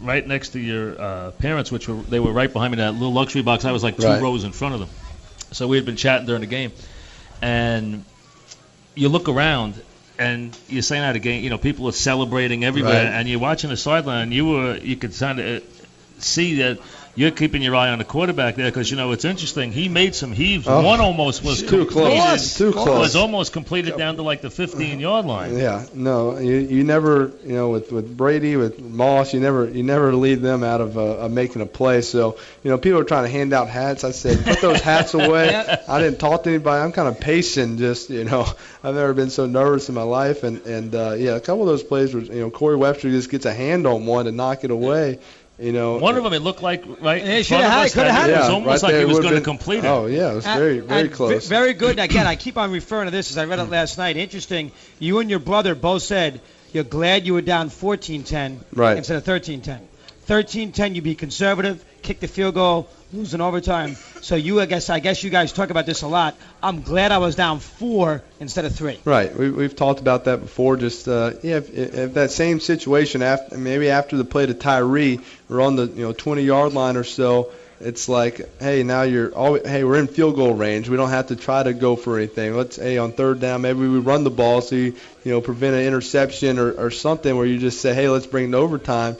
right 0.02 0.26
next 0.26 0.50
to 0.50 0.60
your 0.60 1.00
uh, 1.00 1.32
parents, 1.32 1.72
which 1.72 1.88
were 1.88 1.96
they 1.96 2.20
were 2.20 2.32
right 2.32 2.52
behind 2.52 2.72
me 2.72 2.76
in 2.82 2.86
that 2.86 2.94
little 2.94 3.14
luxury 3.14 3.42
box. 3.42 3.66
I 3.66 3.72
was 3.72 3.84
like 3.84 3.98
two 3.98 4.04
Right. 4.04 4.22
rows 4.22 4.44
in 4.44 4.52
front 4.52 4.74
of 4.76 4.80
them. 4.82 4.90
So 5.52 5.68
we 5.68 5.78
had 5.78 5.86
been 5.86 5.96
chatting 5.96 6.26
during 6.28 6.42
the 6.42 6.48
game, 6.48 6.72
and 7.42 8.04
you 8.96 9.10
look 9.10 9.30
around. 9.30 9.76
And 10.18 10.54
you're 10.68 10.82
saying 10.82 11.02
at 11.02 11.16
a 11.16 11.20
game, 11.20 11.46
you 11.46 11.50
know, 11.50 11.58
people 11.58 11.88
are 11.88 11.94
celebrating 11.94 12.66
everywhere, 12.66 13.06
Right. 13.06 13.14
and 13.14 13.30
you're 13.30 13.40
watching 13.40 13.70
the 13.70 13.78
sideline. 13.78 14.34
You 14.34 14.48
were, 14.48 14.76
you 14.76 14.98
could 14.98 15.18
kind 15.18 15.40
of 15.40 15.64
see 16.18 16.56
that 16.56 16.78
you're 17.16 17.32
keeping 17.32 17.62
your 17.62 17.76
eye 17.76 17.90
on 17.90 17.98
the 17.98 18.06
quarterback 18.06 18.56
there 18.56 18.70
because 18.70 18.90
you 18.90 18.96
know 18.98 19.12
it's 19.12 19.26
interesting. 19.26 19.72
He 19.72 19.90
made 19.90 20.16
some 20.16 20.32
heaves. 20.32 20.68
Oh. 20.68 20.82
One 20.82 21.02
almost 21.02 21.44
was 21.44 21.62
Too 21.62 21.86
close. 21.86 22.16
completed- 22.16 22.58
Too 22.58 22.72
close. 22.72 23.00
Was 23.00 23.16
almost 23.16 23.52
completed 23.54 23.98
down 23.98 24.16
to 24.18 24.22
like 24.22 24.42
the 24.42 24.50
15 24.50 25.00
yard 25.00 25.26
line. 25.26 25.58
Yeah, 25.58 25.86
no, 25.94 26.38
you 26.38 26.56
you 26.56 26.84
never, 26.84 27.32
you 27.46 27.54
know, 27.54 27.70
with 27.70 27.92
with 27.92 28.16
Brady, 28.16 28.56
with 28.56 28.80
Moss, 28.80 29.34
you 29.34 29.40
never 29.40 29.68
you 29.70 29.84
never 29.84 30.14
leave 30.14 30.42
them 30.42 30.64
out 30.64 30.82
of, 30.82 30.98
uh, 30.98 31.02
of 31.02 31.32
making 31.32 31.62
a 31.62 31.66
play. 31.66 32.02
So, 32.02 32.38
you 32.64 32.72
know, 32.72 32.78
people 32.78 33.00
are 33.00 33.04
trying 33.04 33.24
to 33.26 33.30
hand 33.30 33.52
out 33.54 33.68
hats. 33.70 34.04
I 34.04 34.12
said, 34.12 34.46
put 34.46 34.62
those 34.62 34.82
hats 34.82 35.14
away. 35.16 35.54
I 35.56 36.00
didn't 36.00 36.20
talk 36.20 36.44
to 36.44 36.50
anybody. 36.50 36.82
I'm 36.84 36.92
kind 36.92 37.08
of 37.08 37.20
pacing. 37.20 37.78
Just, 37.78 38.10
you 38.10 38.24
know, 38.24 38.46
I've 38.84 38.96
never 38.96 39.14
been 39.14 39.30
so 39.30 39.46
nervous 39.46 39.90
in 39.90 39.96
my 39.96 40.04
life. 40.04 40.44
And 40.44 40.66
and 40.66 40.96
uh, 40.96 41.14
yeah, 41.18 41.36
a 41.36 41.40
couple 41.42 41.64
of 41.64 41.68
those 41.68 41.84
plays 41.84 42.14
were, 42.14 42.22
you 42.22 42.42
know, 42.42 42.50
Corey 42.50 42.76
Webster 42.78 43.10
just 43.10 43.30
gets 43.30 43.46
a 43.46 43.54
hand 43.54 43.86
on 43.88 44.06
one 44.06 44.26
to 44.26 44.32
knock 44.32 44.64
it 44.64 44.72
away. 44.72 45.20
You 45.60 45.74
know, 45.74 45.98
One 45.98 46.16
of 46.16 46.24
them, 46.24 46.32
it 46.32 46.40
looked 46.40 46.62
like 46.62 46.86
right 47.02 47.22
Yeah, 47.24 47.32
in 47.38 47.44
shoulda 47.44 47.68
had 47.70 47.82
it, 47.82 47.86
us. 47.88 47.94
coulda 47.94 48.10
that 48.10 48.14
had 48.22 48.30
it 48.30 48.34
it. 48.34 48.40
was 48.40 48.50
almost 48.50 48.68
right 48.68 48.84
like 48.84 48.92
there 48.94 49.00
he 49.02 49.06
was 49.06 49.16
would've 49.18 49.30
going 49.32 49.42
to 49.42 49.46
complete 49.46 49.80
it. 49.80 49.88
Oh 49.88 50.06
yeah, 50.06 50.32
it 50.32 50.36
was 50.36 50.48
uh, 50.48 50.56
very 50.56 50.78
And- 50.80 50.88
very 50.88 51.02
and 51.02 51.12
close. 51.12 51.44
ve- 51.48 51.50
Very 51.50 51.74
good. 51.74 51.92
And 51.92 52.00
again, 52.00 52.26
I 52.28 52.36
keep 52.38 52.58
on 52.58 52.72
referring 52.72 53.06
to 53.08 53.12
this 53.12 53.30
as 53.32 53.38
I 53.38 53.44
read 53.46 53.60
it 53.60 53.66
last 53.70 53.98
night. 53.98 54.16
Interesting. 54.16 54.72
You 55.00 55.20
and 55.20 55.30
your 55.30 55.40
brother 55.40 55.76
both 55.76 56.04
said 56.04 56.40
you're 56.72 56.86
glad 56.86 57.26
you 57.26 57.34
were 57.34 57.42
down 57.42 57.70
14-10 57.70 58.60
Right. 58.74 58.96
instead 58.98 59.18
of 59.18 59.26
13-10. 59.26 59.80
13-10, 60.28 60.96
you'd 60.96 61.04
be 61.04 61.16
conservative, 61.16 61.84
kick 62.02 62.20
the 62.20 62.28
field 62.28 62.56
goal, 62.56 62.90
lose 63.14 63.34
in 63.34 63.42
overtime. 63.42 63.96
So 64.22 64.36
you, 64.36 64.60
I 64.62 64.66
guess, 64.66 64.90
I 64.90 65.00
guess 65.00 65.24
you 65.24 65.30
guys 65.30 65.54
talk 65.54 65.70
about 65.70 65.86
this 65.86 66.02
a 66.02 66.08
lot. 66.08 66.36
I'm 66.62 66.82
glad 66.82 67.12
I 67.12 67.18
was 67.18 67.36
down 67.36 67.60
four 67.60 68.22
instead 68.40 68.66
of 68.66 68.76
three. 68.76 69.00
Right. 69.06 69.36
We, 69.36 69.52
we've 69.52 69.76
talked 69.76 70.00
about 70.00 70.26
that 70.26 70.42
before. 70.42 70.78
Just 70.78 71.08
uh, 71.08 71.34
yeah, 71.42 71.58
if, 71.58 71.74
if 71.74 72.14
that 72.14 72.32
same 72.32 72.60
situation 72.60 73.22
after 73.22 73.58
maybe 73.58 73.90
after 73.90 74.18
the 74.18 74.26
play 74.26 74.46
to 74.46 74.54
Tyree, 74.54 75.20
we're 75.48 75.62
on 75.62 75.76
the 75.76 75.88
you 75.88 76.04
know 76.04 76.14
20 76.14 76.44
yard 76.44 76.74
line 76.74 76.98
or 76.98 77.04
so. 77.04 77.52
It's 77.82 78.10
like, 78.10 78.60
hey, 78.60 78.84
now 78.84 79.04
you're 79.04 79.34
always, 79.34 79.66
hey, 79.66 79.86
we're 79.86 80.00
in 80.00 80.08
field 80.08 80.36
goal 80.36 80.54
range. 80.54 80.90
We 80.90 80.98
don't 80.98 81.12
have 81.12 81.28
to 81.28 81.38
try 81.38 81.64
to 81.64 81.74
go 81.74 81.96
for 81.96 82.18
anything. 82.18 82.54
Let's, 82.54 82.76
hey, 82.76 82.98
on 82.98 83.14
third 83.14 83.40
down, 83.40 83.62
maybe 83.62 83.80
we 83.80 84.00
run 84.00 84.26
the 84.26 84.30
ball 84.30 84.60
so 84.60 84.76
you, 84.76 84.96
you 85.24 85.32
know, 85.32 85.40
prevent 85.40 85.76
an 85.76 85.84
interception 85.84 86.60
or, 86.60 86.72
or 86.72 86.92
something 86.92 87.38
where 87.38 87.46
you 87.46 87.58
just 87.58 87.80
say, 87.80 87.94
hey, 87.94 88.10
let's 88.10 88.26
bring 88.26 88.50
it 88.50 88.54
overtime. 88.54 89.16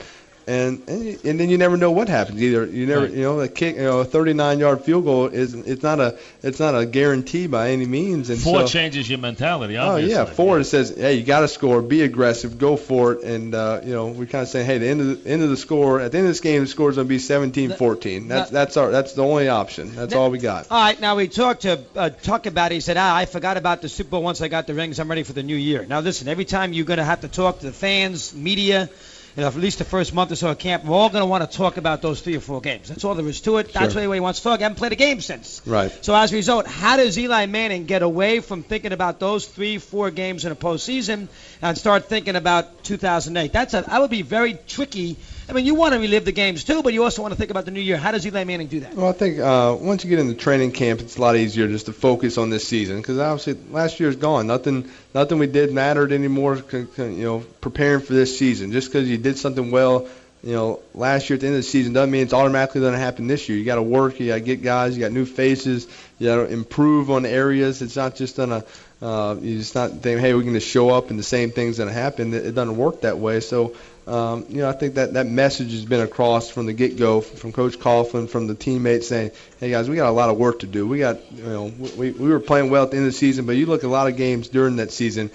And 0.46 0.82
and, 0.88 1.24
and 1.24 1.40
then 1.40 1.48
you 1.50 1.58
never 1.58 1.76
know 1.76 1.90
what 1.90 2.08
happens 2.08 2.42
either. 2.42 2.64
You 2.66 2.86
never, 2.86 3.02
Right. 3.02 3.12
you 3.12 3.22
know, 3.22 3.40
a 3.40 3.48
kick, 3.48 3.76
you 3.76 3.82
know, 3.82 4.00
a 4.00 4.04
39-yard 4.04 4.82
field 4.84 5.04
goal 5.04 5.26
is 5.26 5.54
it's 5.54 5.82
not 5.82 6.00
a 6.00 6.18
it's 6.42 6.58
not 6.58 6.78
a 6.78 6.86
guarantee 6.86 7.46
by 7.46 7.70
any 7.70 7.86
means. 7.86 8.30
And 8.30 8.40
Four 8.40 8.60
so, 8.60 8.66
changes 8.66 9.08
your 9.08 9.18
mentality. 9.18 9.76
Oh 9.78 9.96
yeah, 9.96 10.24
four 10.24 10.58
it 10.60 10.64
says, 10.64 10.94
hey, 10.96 11.14
you 11.14 11.22
got 11.24 11.40
to 11.40 11.48
score, 11.48 11.82
be 11.82 12.02
aggressive, 12.02 12.58
go 12.58 12.76
for 12.76 13.12
it, 13.12 13.24
and 13.24 13.54
uh, 13.54 13.80
you 13.84 13.92
know 13.92 14.08
we're 14.08 14.26
kind 14.26 14.42
of 14.42 14.48
saying, 14.48 14.66
hey, 14.66 14.78
the 14.78 14.88
end 14.88 15.00
of 15.00 15.24
the 15.24 15.30
end 15.30 15.42
of 15.42 15.50
the 15.50 15.56
score, 15.56 16.00
at 16.00 16.12
the 16.12 16.18
end 16.18 16.26
of 16.26 16.30
this 16.30 16.40
game, 16.40 16.62
the 16.62 16.66
score 16.66 16.90
is 16.90 16.96
going 16.96 17.06
to 17.06 17.08
be 17.08 17.18
17-14. 17.18 18.28
That's 18.28 18.50
that's 18.50 18.76
our 18.76 18.90
that's 18.90 19.12
the 19.12 19.22
only 19.22 19.48
option. 19.48 19.94
That's 19.94 20.14
all 20.14 20.30
we 20.30 20.38
got. 20.38 20.66
All 20.70 20.80
right, 20.80 21.00
now 21.00 21.16
we 21.16 21.28
talked 21.28 21.62
to 21.62 21.80
uh, 21.94 22.10
talk 22.10 22.46
about 22.46 22.72
it. 22.72 22.76
He 22.76 22.80
said, 22.80 22.96
ah, 22.96 23.14
I 23.14 23.26
forgot 23.26 23.56
about 23.56 23.82
the 23.82 23.88
Super 23.88 24.10
Bowl 24.10 24.22
once 24.22 24.40
I 24.40 24.48
got 24.48 24.66
the 24.66 24.74
rings. 24.74 24.98
I'm 24.98 25.08
ready 25.08 25.22
for 25.22 25.32
the 25.32 25.42
new 25.42 25.56
year. 25.56 25.86
Now 25.86 26.00
listen, 26.00 26.28
every 26.28 26.44
time 26.44 26.72
you're 26.72 26.86
going 26.86 26.98
to 26.98 27.04
have 27.04 27.20
to 27.22 27.28
talk 27.28 27.60
to 27.60 27.66
the 27.66 27.72
fans, 27.72 28.34
media, 28.34 28.88
you 29.36 29.42
know, 29.42 29.48
at 29.48 29.54
least 29.54 29.78
the 29.78 29.84
first 29.84 30.12
month 30.12 30.32
or 30.32 30.36
so 30.36 30.50
of 30.50 30.58
camp, 30.58 30.84
we're 30.84 30.96
all 30.96 31.08
going 31.08 31.22
to 31.22 31.26
want 31.26 31.48
to 31.48 31.56
talk 31.56 31.76
about 31.76 32.02
those 32.02 32.20
three 32.20 32.36
or 32.36 32.40
four 32.40 32.60
games. 32.60 32.88
That's 32.88 33.04
all 33.04 33.14
there 33.14 33.26
is 33.28 33.40
to 33.42 33.58
it. 33.58 33.72
That's 33.72 33.76
Sure. 33.76 33.82
what 33.84 33.96
everybody 33.96 34.20
wants 34.20 34.40
to 34.40 34.44
talk. 34.44 34.60
I 34.60 34.64
haven't 34.64 34.76
played 34.76 34.92
a 34.92 34.96
game 34.96 35.20
since. 35.20 35.62
Right. 35.64 35.92
So 36.04 36.14
as 36.14 36.32
a 36.32 36.36
result, 36.36 36.66
how 36.66 36.96
does 36.96 37.18
Eli 37.18 37.46
Manning 37.46 37.86
get 37.86 38.02
away 38.02 38.40
from 38.40 38.62
thinking 38.62 38.92
about 38.92 39.20
those 39.20 39.46
three, 39.46 39.78
four 39.78 40.10
games 40.10 40.44
in 40.44 40.52
a 40.52 40.56
postseason 40.56 41.28
and 41.62 41.78
start 41.78 42.06
thinking 42.08 42.34
about 42.36 42.82
2008? 42.84 43.52
That's 43.52 43.74
a, 43.74 43.82
that 43.82 44.00
would 44.00 44.10
be 44.10 44.22
very 44.22 44.54
tricky. 44.66 45.16
I 45.50 45.52
mean, 45.52 45.66
you 45.66 45.74
want 45.74 45.94
to 45.94 45.98
relive 45.98 46.24
the 46.24 46.32
games 46.32 46.62
too, 46.62 46.80
but 46.80 46.92
you 46.92 47.02
also 47.02 47.22
want 47.22 47.32
to 47.32 47.38
think 47.38 47.50
about 47.50 47.64
the 47.64 47.72
new 47.72 47.80
year. 47.80 47.96
How 47.96 48.12
does 48.12 48.24
Eli 48.24 48.44
Manning 48.44 48.68
do 48.68 48.80
that? 48.80 48.94
Well, 48.94 49.08
I 49.08 49.12
think 49.12 49.40
uh, 49.40 49.76
once 49.80 50.04
you 50.04 50.10
get 50.10 50.20
into 50.20 50.34
training 50.34 50.70
camp, 50.70 51.00
it's 51.00 51.16
a 51.16 51.20
lot 51.20 51.34
easier 51.34 51.66
just 51.66 51.86
to 51.86 51.92
focus 51.92 52.38
on 52.38 52.50
this 52.50 52.66
season 52.66 52.98
because 52.98 53.18
obviously 53.18 53.56
last 53.72 53.98
year's 53.98 54.14
gone. 54.14 54.46
Nothing, 54.46 54.88
nothing 55.12 55.40
we 55.40 55.48
did 55.48 55.72
mattered 55.72 56.12
anymore. 56.12 56.62
You 56.72 56.88
know, 56.96 57.40
preparing 57.60 58.00
for 58.00 58.12
this 58.12 58.38
season. 58.38 58.70
Just 58.70 58.92
because 58.92 59.08
you 59.08 59.18
did 59.18 59.38
something 59.38 59.72
well, 59.72 60.08
you 60.42 60.52
know, 60.52 60.80
last 60.94 61.28
year 61.28 61.34
at 61.34 61.40
the 61.40 61.46
end 61.46 61.56
of 61.56 61.58
the 61.58 61.68
season 61.68 61.92
doesn't 61.92 62.10
mean 62.10 62.22
it's 62.22 62.32
automatically 62.32 62.80
going 62.80 62.94
to 62.94 62.98
happen 62.98 63.26
this 63.26 63.48
year. 63.48 63.58
You 63.58 63.64
got 63.64 63.76
to 63.76 63.82
work. 63.82 64.18
You 64.20 64.28
got 64.28 64.34
to 64.36 64.40
get 64.40 64.62
guys. 64.62 64.96
You 64.96 65.02
got 65.02 65.12
new 65.12 65.26
faces. 65.26 65.86
You 66.18 66.26
got 66.28 66.36
to 66.36 66.52
improve 66.52 67.10
on 67.10 67.26
areas. 67.26 67.82
It's 67.82 67.96
not 67.96 68.16
just 68.16 68.38
on 68.38 68.52
a. 68.52 68.64
Uh, 69.02 69.34
you 69.40 69.56
just 69.56 69.74
not 69.74 69.92
think, 69.92 70.20
hey, 70.20 70.34
we're 70.34 70.42
going 70.42 70.52
to 70.52 70.60
show 70.60 70.90
up 70.90 71.08
and 71.08 71.18
the 71.18 71.22
same 71.22 71.50
thing's 71.50 71.78
going 71.78 71.88
to 71.88 71.94
happen. 71.94 72.34
It, 72.34 72.44
it 72.46 72.54
doesn't 72.54 72.76
work 72.76 73.00
that 73.00 73.16
way. 73.16 73.40
So 73.40 73.74
um, 74.10 74.46
you 74.48 74.62
know, 74.62 74.68
I 74.68 74.72
think 74.72 74.94
that 74.94 75.12
that 75.12 75.26
message 75.26 75.70
has 75.70 75.84
been 75.84 76.00
across 76.00 76.50
from 76.50 76.66
the 76.66 76.72
get-go, 76.72 77.20
from 77.20 77.52
Coach 77.52 77.78
Coughlin, 77.78 78.28
from 78.28 78.48
the 78.48 78.56
teammates 78.56 79.06
saying, 79.06 79.30
"Hey 79.60 79.70
guys, 79.70 79.88
we 79.88 79.94
got 79.94 80.08
a 80.08 80.12
lot 80.12 80.30
of 80.30 80.36
work 80.36 80.60
to 80.60 80.66
do. 80.66 80.84
We 80.84 80.98
got, 80.98 81.30
you 81.30 81.44
know, 81.44 81.72
we 81.96 82.10
we 82.10 82.28
were 82.28 82.40
playing 82.40 82.70
well 82.70 82.82
at 82.82 82.90
the 82.90 82.96
end 82.96 83.06
of 83.06 83.12
the 83.12 83.18
season, 83.18 83.46
but 83.46 83.56
you 83.56 83.66
look 83.66 83.84
at 83.84 83.86
a 83.86 83.88
lot 83.88 84.08
of 84.08 84.16
games 84.16 84.48
during 84.48 84.76
that 84.76 84.90
season, 84.90 85.30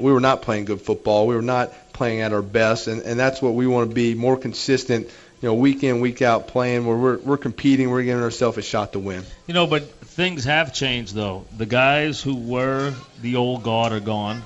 we 0.00 0.12
were 0.12 0.20
not 0.20 0.42
playing 0.42 0.64
good 0.64 0.80
football. 0.80 1.26
We 1.26 1.34
were 1.34 1.42
not 1.42 1.72
playing 1.92 2.20
at 2.20 2.32
our 2.32 2.42
best, 2.42 2.86
and 2.86 3.02
and 3.02 3.18
that's 3.18 3.42
what 3.42 3.54
we 3.54 3.66
want 3.66 3.90
to 3.90 3.94
be 3.94 4.14
more 4.14 4.36
consistent." 4.36 5.08
You 5.40 5.48
know, 5.48 5.54
week 5.54 5.84
in, 5.84 6.00
week 6.00 6.20
out, 6.20 6.48
playing 6.48 6.84
where 6.84 6.96
we're 6.96 7.18
we're 7.18 7.36
competing, 7.36 7.90
we're 7.90 8.02
giving 8.02 8.22
ourselves 8.22 8.58
a 8.58 8.62
shot 8.62 8.94
to 8.94 8.98
win. 8.98 9.22
You 9.46 9.54
know, 9.54 9.68
but 9.68 9.88
things 10.18 10.44
have 10.44 10.74
changed 10.74 11.14
though. 11.14 11.44
The 11.56 11.66
guys 11.66 12.20
who 12.20 12.34
were 12.34 12.92
the 13.22 13.36
old 13.36 13.62
guard 13.62 13.92
are 13.92 14.00
gone. 14.00 14.42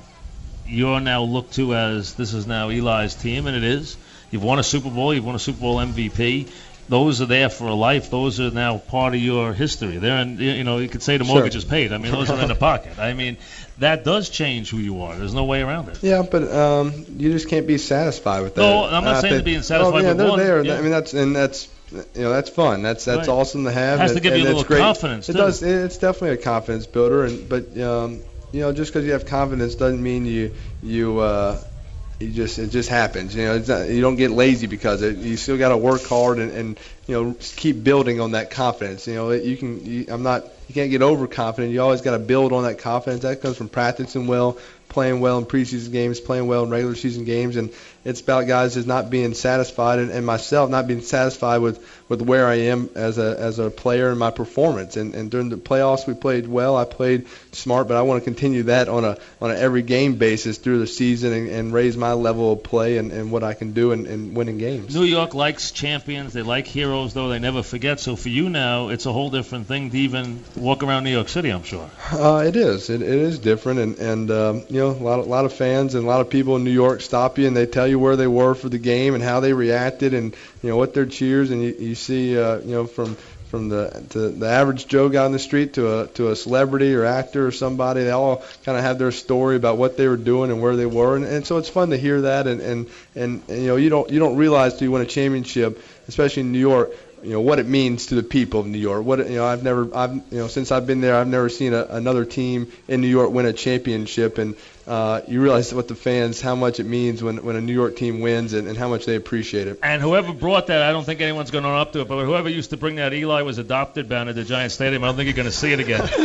You're 0.66 1.00
now 1.00 1.22
looked 1.22 1.54
to 1.54 1.74
as 1.74 2.14
this 2.14 2.34
is 2.34 2.46
now 2.46 2.68
Eli's 2.68 3.14
team, 3.14 3.46
and 3.46 3.56
it 3.56 3.64
is. 3.64 3.96
You've 4.30 4.44
won 4.44 4.58
a 4.58 4.62
Super 4.62 4.90
Bowl. 4.90 5.14
You've 5.14 5.24
won 5.24 5.34
a 5.34 5.38
Super 5.38 5.60
Bowl 5.60 5.76
MVP. 5.76 6.48
Those 6.88 7.20
are 7.22 7.26
there 7.26 7.48
for 7.48 7.66
a 7.68 7.74
life. 7.74 8.10
Those 8.10 8.38
are 8.40 8.50
now 8.50 8.76
part 8.78 9.14
of 9.14 9.20
your 9.20 9.52
history. 9.54 9.96
They're 9.98 10.18
in, 10.22 10.38
you 10.38 10.64
know, 10.64 10.78
you 10.78 10.88
could 10.88 11.02
say 11.02 11.16
the 11.16 11.24
Sure. 11.24 11.34
mortgage 11.36 11.56
is 11.56 11.64
paid. 11.64 11.92
I 11.92 11.98
mean, 11.98 12.12
those 12.12 12.28
are 12.28 12.38
in 12.40 12.48
the 12.48 12.54
pocket. 12.70 12.98
I 12.98 13.14
mean, 13.14 13.36
that 13.78 14.04
does 14.04 14.28
change 14.28 14.70
who 14.70 14.78
you 14.78 15.02
are. 15.02 15.16
There's 15.16 15.32
no 15.32 15.44
way 15.44 15.62
around 15.62 15.88
it. 15.88 16.02
Yeah, 16.02 16.22
but 16.22 16.50
um, 16.52 16.92
you 17.16 17.30
just 17.32 17.48
can't 17.48 17.66
be 17.66 17.78
satisfied 17.78 18.42
with 18.42 18.56
that. 18.56 18.60
No, 18.60 18.84
I'm 18.84 19.04
not 19.04 19.16
I 19.16 19.20
saying 19.20 19.34
think- 19.34 19.44
being 19.44 19.62
satisfied 19.62 19.94
oh, 20.04 20.06
yeah, 20.06 20.12
they're 20.14 20.28
one, 20.28 20.38
there. 20.38 20.62
yeah. 20.64 20.76
I 20.76 20.82
mean, 20.82 20.90
that's 20.90 21.14
and 21.14 21.34
that's 21.34 21.68
you 21.92 22.22
know 22.22 22.30
that's 22.30 22.50
fun. 22.50 22.82
That's 22.82 23.04
that's 23.04 23.28
Right. 23.28 23.34
awesome 23.34 23.64
to 23.64 23.72
have. 23.72 23.98
Has 24.00 24.10
to 24.12 24.16
and- 24.16 24.22
give 24.22 24.36
you 24.36 24.42
a 24.42 24.44
little 24.44 24.60
it's 24.60 24.68
great. 24.68 24.80
confidence, 24.80 25.28
It 25.28 25.32
too. 25.32 25.38
does. 25.38 25.62
It's 25.62 25.98
definitely 25.98 26.30
a 26.30 26.42
confidence 26.42 26.86
builder. 26.86 27.24
And 27.26 27.48
but 27.48 27.78
um, 27.80 28.20
you 28.50 28.60
know, 28.60 28.72
just 28.72 28.92
because 28.92 29.06
you 29.06 29.12
have 29.12 29.24
confidence 29.26 29.76
doesn't 29.76 30.02
mean 30.02 30.26
you 30.26 30.52
you 30.82 31.20
uh, 31.20 31.58
you 32.20 32.30
just 32.30 32.58
it 32.58 32.70
just 32.70 32.88
happens. 32.88 33.34
You 33.34 33.44
know, 33.44 33.58
not, 33.58 33.88
you 33.88 34.00
don't 34.00 34.16
get 34.16 34.30
lazy 34.30 34.66
because 34.66 35.02
it. 35.02 35.16
You 35.16 35.36
still 35.36 35.58
got 35.58 35.70
to 35.70 35.76
work 35.76 36.04
hard 36.04 36.38
and, 36.38 36.52
and 36.52 36.80
you 37.06 37.14
know 37.14 37.36
keep 37.40 37.82
building 37.82 38.20
on 38.20 38.32
that 38.32 38.50
confidence. 38.50 39.06
You 39.06 39.14
know, 39.14 39.30
you 39.32 39.56
can. 39.56 39.84
You, 39.84 40.06
I'm 40.08 40.22
not. 40.22 40.44
You 40.68 40.74
can't 40.74 40.90
get 40.90 41.02
overconfident. 41.02 41.72
You 41.72 41.82
always 41.82 42.00
got 42.00 42.12
to 42.12 42.18
build 42.18 42.52
on 42.52 42.62
that 42.62 42.78
confidence. 42.78 43.22
That 43.22 43.42
comes 43.42 43.56
from 43.56 43.68
practicing 43.68 44.26
well, 44.26 44.56
playing 44.92 45.20
well 45.20 45.38
in 45.38 45.46
preseason 45.46 45.90
games, 45.90 46.20
playing 46.20 46.46
well 46.46 46.64
in 46.64 46.70
regular 46.70 46.94
season 46.94 47.24
games, 47.24 47.56
and 47.56 47.70
it's 48.04 48.20
about 48.20 48.46
guys 48.46 48.74
just 48.74 48.86
not 48.86 49.10
being 49.10 49.32
satisfied 49.32 50.00
and, 50.00 50.10
and 50.10 50.26
myself 50.26 50.68
not 50.68 50.88
being 50.88 51.02
satisfied 51.02 51.58
with, 51.58 51.86
with 52.08 52.20
where 52.20 52.48
I 52.48 52.54
am 52.54 52.90
as 52.96 53.16
a 53.18 53.38
as 53.38 53.58
a 53.58 53.70
player 53.70 54.10
and 54.10 54.18
my 54.18 54.30
performance. 54.30 54.96
And, 54.96 55.14
and 55.14 55.30
during 55.30 55.50
the 55.50 55.56
playoffs 55.56 56.06
we 56.06 56.14
played 56.14 56.48
well. 56.48 56.76
I 56.76 56.84
played 56.84 57.26
smart, 57.52 57.88
but 57.88 57.96
I 57.96 58.02
want 58.02 58.22
to 58.22 58.24
continue 58.24 58.64
that 58.64 58.88
on 58.88 59.04
a 59.04 59.18
on 59.40 59.50
an 59.52 59.56
every 59.56 59.82
game 59.82 60.16
basis 60.16 60.58
through 60.58 60.80
the 60.80 60.86
season 60.86 61.32
and, 61.32 61.48
and 61.48 61.72
raise 61.72 61.96
my 61.96 62.12
level 62.12 62.52
of 62.52 62.62
play 62.64 62.98
and, 62.98 63.12
and 63.12 63.30
what 63.30 63.44
I 63.44 63.54
can 63.54 63.72
do 63.72 63.92
in, 63.92 64.06
in 64.06 64.34
winning 64.34 64.58
games. 64.58 64.94
New 64.94 65.04
York 65.04 65.34
likes 65.34 65.70
champions. 65.70 66.32
They 66.32 66.42
like 66.42 66.66
heroes, 66.66 67.14
though 67.14 67.28
they 67.28 67.38
never 67.38 67.62
forget. 67.62 68.00
So 68.00 68.16
for 68.16 68.28
you 68.28 68.48
now, 68.48 68.88
it's 68.88 69.06
a 69.06 69.12
whole 69.12 69.30
different 69.30 69.68
thing 69.68 69.90
to 69.90 69.98
even 69.98 70.42
walk 70.56 70.82
around 70.82 71.04
New 71.04 71.10
York 71.10 71.28
City. 71.28 71.50
I'm 71.50 71.62
sure. 71.62 71.88
Uh, 72.10 72.44
it 72.46 72.56
is. 72.56 72.90
It, 72.90 73.00
it 73.00 73.08
is 73.08 73.38
different, 73.38 73.78
and 73.78 73.98
and 73.98 74.30
um, 74.30 74.64
you 74.68 74.80
know 74.80 74.81
a 74.90 75.02
lot 75.02 75.20
of, 75.20 75.26
lot 75.26 75.44
of 75.44 75.52
fans 75.52 75.94
and 75.94 76.04
a 76.04 76.06
lot 76.06 76.20
of 76.20 76.30
people 76.30 76.56
in 76.56 76.64
New 76.64 76.70
York 76.70 77.00
stop 77.00 77.38
you 77.38 77.46
and 77.46 77.56
they 77.56 77.66
tell 77.66 77.86
you 77.86 77.98
where 77.98 78.16
they 78.16 78.26
were 78.26 78.54
for 78.54 78.68
the 78.68 78.78
game 78.78 79.14
and 79.14 79.22
how 79.22 79.40
they 79.40 79.52
reacted 79.52 80.14
and 80.14 80.34
you 80.62 80.68
know 80.68 80.76
what 80.76 80.94
their 80.94 81.06
cheers 81.06 81.50
and 81.50 81.62
you, 81.62 81.74
you 81.78 81.94
see 81.94 82.38
uh, 82.38 82.58
you 82.58 82.72
know 82.72 82.86
from 82.86 83.16
from 83.52 83.68
the 83.68 84.06
to 84.10 84.30
the 84.30 84.48
average 84.48 84.86
Joe 84.86 85.10
guy 85.10 85.24
on 85.26 85.32
the 85.32 85.38
street 85.38 85.74
to 85.74 86.00
a 86.00 86.06
to 86.08 86.30
a 86.30 86.36
celebrity 86.36 86.94
or 86.94 87.04
actor 87.04 87.46
or 87.46 87.52
somebody 87.52 88.04
they 88.04 88.10
all 88.10 88.42
kind 88.64 88.78
of 88.78 88.84
have 88.84 88.98
their 88.98 89.12
story 89.12 89.56
about 89.56 89.76
what 89.76 89.98
they 89.98 90.08
were 90.08 90.16
doing 90.16 90.50
and 90.50 90.62
where 90.62 90.74
they 90.74 90.86
were 90.86 91.16
and, 91.16 91.26
and 91.26 91.46
so 91.46 91.58
it's 91.58 91.68
fun 91.68 91.90
to 91.90 91.98
hear 91.98 92.22
that 92.22 92.46
and, 92.46 92.62
and 92.62 92.90
and 93.14 93.42
and 93.48 93.62
you 93.62 93.68
know 93.68 93.76
you 93.76 93.90
don't 93.90 94.10
you 94.10 94.18
don't 94.18 94.36
realize 94.36 94.78
till 94.78 94.84
you 94.84 94.92
win 94.92 95.02
a 95.02 95.06
championship 95.06 95.84
especially 96.08 96.40
in 96.40 96.52
New 96.52 96.58
York 96.58 96.92
you 97.22 97.30
know 97.32 97.40
what 97.40 97.58
it 97.58 97.66
means 97.66 98.06
to 98.06 98.14
the 98.16 98.22
people 98.22 98.60
of 98.60 98.66
New 98.66 98.78
York. 98.78 99.04
What 99.04 99.18
you 99.30 99.36
know, 99.36 99.44
I've 99.46 99.62
never, 99.62 99.88
I've 99.96 100.14
you 100.14 100.38
know, 100.38 100.48
since 100.48 100.70
I've 100.72 100.86
been 100.86 101.00
there, 101.00 101.16
I've 101.16 101.28
never 101.28 101.48
seen 101.48 101.72
a, 101.74 101.84
another 101.84 102.24
team 102.24 102.70
in 102.88 103.00
New 103.00 103.08
York 103.08 103.30
win 103.30 103.46
a 103.46 103.52
championship, 103.52 104.38
and 104.38 104.54
uh, 104.86 105.20
you 105.28 105.40
realize 105.40 105.72
what 105.72 105.86
the 105.86 105.94
fans, 105.94 106.40
how 106.40 106.56
much 106.56 106.80
it 106.80 106.84
means 106.86 107.22
when 107.22 107.44
when 107.44 107.54
a 107.56 107.60
New 107.60 107.72
York 107.74 107.96
team 107.96 108.20
wins, 108.20 108.52
and, 108.52 108.66
and 108.66 108.76
how 108.76 108.88
much 108.88 109.06
they 109.06 109.14
appreciate 109.16 109.68
it. 109.68 109.78
And 109.82 110.02
whoever 110.02 110.32
brought 110.32 110.66
that, 110.68 110.82
I 110.82 110.90
don't 110.92 111.04
think 111.04 111.20
anyone's 111.20 111.50
going 111.52 111.64
to 111.64 111.70
run 111.70 111.80
up 111.80 111.92
to 111.92 112.00
it. 112.00 112.08
But 112.08 112.24
whoever 112.24 112.48
used 112.48 112.70
to 112.70 112.76
bring 112.76 112.96
that 112.96 113.12
Eli 113.12 113.42
was 113.42 113.58
adopted 113.58 114.08
banner 114.08 114.32
the 114.32 114.44
Giant 114.44 114.72
Stadium. 114.72 115.04
I 115.04 115.06
don't 115.06 115.16
think 115.16 115.26
you're 115.26 115.36
going 115.36 115.46
to 115.46 115.52
see 115.52 115.72
it 115.72 115.80
again. 115.80 116.08